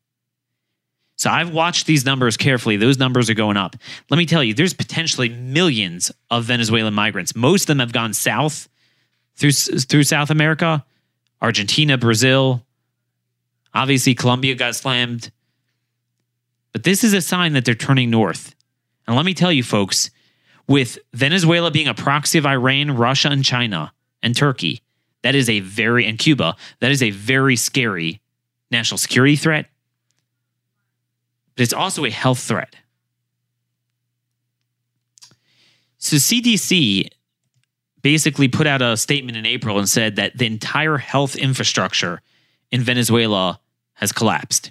[1.19, 2.77] So I've watched these numbers carefully.
[2.77, 3.75] Those numbers are going up.
[4.09, 7.35] Let me tell you, there's potentially millions of Venezuelan migrants.
[7.35, 8.69] Most of them have gone south
[9.35, 10.85] through through South America,
[11.43, 12.65] Argentina, Brazil.
[13.75, 15.33] Obviously, Colombia got slammed.
[16.73, 18.55] But this is a sign that they're turning north.
[19.09, 20.11] And let me tell you, folks,
[20.69, 23.93] with Venezuela being a proxy of Iran, Russia, and China,
[24.23, 24.83] and Turkey,
[25.23, 28.21] that is a very, and Cuba, that is a very scary
[28.71, 29.67] national security threat
[31.59, 32.77] but it's also a health threat.
[35.97, 37.09] So CDC
[38.01, 42.23] basically put out a statement in April and said that the entire health infrastructure
[42.71, 43.59] in Venezuela
[43.95, 44.71] has collapsed.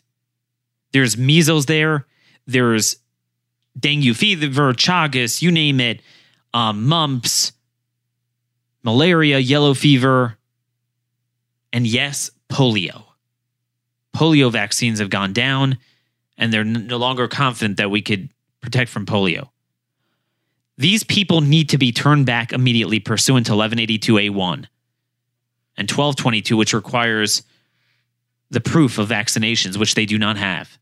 [0.94, 2.06] There's measles there,
[2.46, 2.96] there's
[3.78, 6.02] dengue fever, chagas, you name it,
[6.54, 7.52] um, mumps,
[8.82, 10.38] malaria, yellow fever,
[11.74, 13.04] and yes, polio.
[14.16, 15.80] Polio vaccines have gone down
[16.38, 18.30] and they're no longer confident that we could
[18.62, 19.50] protect from polio.
[20.78, 24.68] These people need to be turned back immediately pursuant to 1182A1
[25.78, 27.44] and 1222, which requires
[28.50, 30.78] the proof of vaccinations, which they do not have.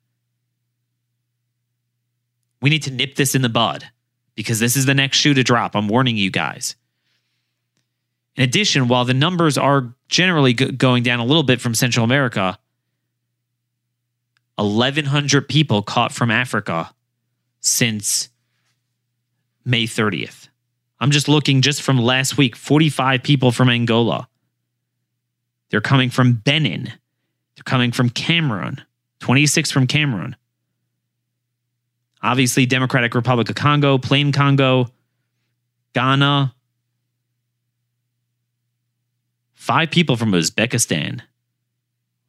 [2.62, 3.86] We need to nip this in the bud
[4.36, 5.76] because this is the next shoe to drop.
[5.76, 6.76] I'm warning you guys.
[8.36, 12.03] In addition, while the numbers are generally g- going down a little bit from Central
[12.03, 12.60] America,
[14.58, 16.93] 1,100 people caught from Africa
[17.60, 18.30] since
[19.66, 20.49] May 30th.
[20.99, 24.28] I'm just looking just from last week 45 people from Angola.
[25.70, 26.86] They're coming from Benin.
[27.56, 28.82] They're coming from Cameroon,
[29.20, 30.36] 26 from Cameroon.
[32.22, 34.88] Obviously, Democratic Republic of Congo, Plain Congo,
[35.93, 36.53] Ghana.
[39.53, 41.22] Five people from Uzbekistan.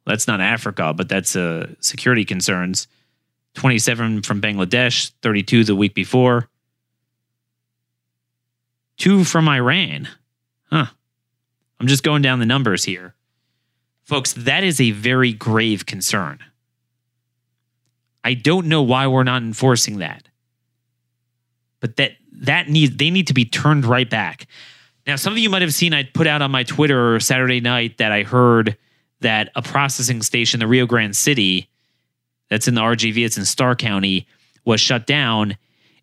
[0.07, 2.87] That's not Africa, but that's uh, security concerns.
[3.55, 6.47] 27 from Bangladesh, 32 the week before.
[8.97, 10.07] Two from Iran.
[10.71, 10.85] Huh.
[11.79, 13.15] I'm just going down the numbers here.
[14.05, 16.39] Folks, that is a very grave concern.
[18.23, 20.27] I don't know why we're not enforcing that.
[21.79, 24.47] But that that needs they need to be turned right back.
[25.05, 27.97] Now, some of you might have seen I put out on my Twitter Saturday night
[27.97, 28.77] that I heard
[29.21, 31.69] that a processing station, the Rio Grande City,
[32.49, 34.27] that's in the RGV, it's in Starr County,
[34.65, 35.57] was shut down.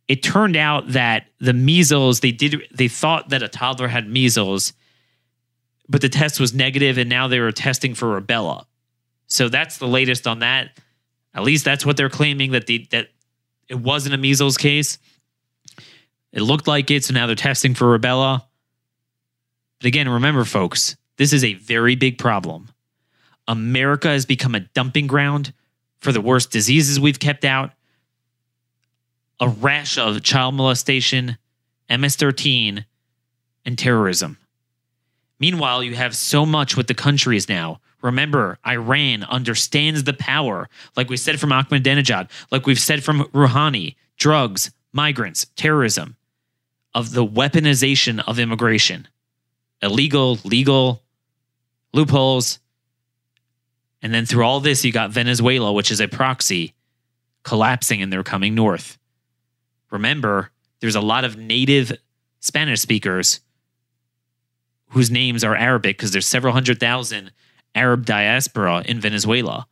[0.08, 4.72] It turned out that the measles, they did they thought that a toddler had measles,
[5.88, 8.64] but the test was negative, and now they were testing for rubella.
[9.26, 10.78] So that's the latest on that.
[11.34, 13.08] At least that's what they're claiming that the that
[13.68, 14.98] it wasn't a measles case.
[16.32, 18.42] It looked like it, so now they're testing for rubella.
[19.78, 22.68] But again, remember, folks, this is a very big problem.
[23.46, 25.52] America has become a dumping ground
[25.98, 27.72] for the worst diseases we've kept out,
[29.40, 31.36] a rash of child molestation,
[31.90, 32.84] MS 13,
[33.64, 34.38] and terrorism.
[35.40, 37.80] Meanwhile, you have so much with the countries now.
[38.02, 43.96] Remember, Iran understands the power, like we said from Ahmadinejad, like we've said from Rouhani,
[44.16, 46.16] drugs, migrants, terrorism,
[46.94, 49.08] of the weaponization of immigration,
[49.82, 51.02] illegal, legal,
[51.92, 52.58] loopholes.
[54.04, 56.74] And then through all this, you got Venezuela, which is a proxy,
[57.42, 58.98] collapsing and they're coming north.
[59.90, 60.50] Remember,
[60.80, 61.90] there's a lot of native
[62.40, 63.40] Spanish speakers
[64.90, 67.32] whose names are Arabic because there's several hundred thousand
[67.74, 69.66] Arab diaspora in Venezuela,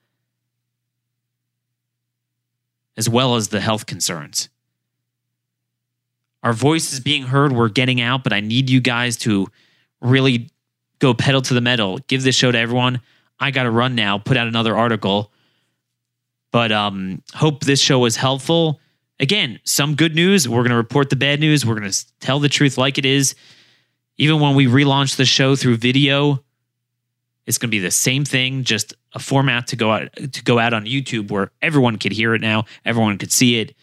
[2.97, 4.49] as well as the health concerns.
[6.43, 9.49] Our voice is being heard, we're getting out, but I need you guys to
[10.01, 10.49] really
[11.01, 11.99] go pedal to the metal.
[12.09, 13.03] Give this show to everyone.
[13.39, 15.33] I got to run now, put out another article.
[16.51, 18.80] But um hope this show was helpful.
[19.18, 20.49] Again, some good news.
[20.49, 21.64] We're going to report the bad news.
[21.64, 23.37] We're going to tell the truth like it is.
[24.16, 26.43] Even when we relaunch the show through video,
[27.47, 30.59] it's going to be the same thing, just a format to go out to go
[30.59, 33.74] out on YouTube where everyone could hear it now, everyone could see it.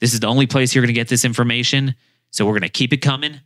[0.00, 1.94] This is the only place you're going to get this information,
[2.30, 3.40] so we're going to keep it coming.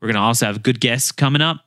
[0.00, 1.64] We're going to also have good guests coming up.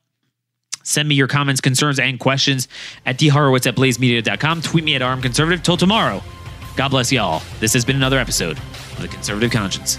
[0.88, 2.68] Send me your comments, concerns, and questions
[3.06, 4.62] at dhorowitz at blazemedia.com.
[4.62, 5.62] Tweet me at armconservative.
[5.62, 6.24] Till tomorrow,
[6.78, 7.44] God bless y'all.
[7.60, 9.98] This has been another episode of The Conservative Conscience.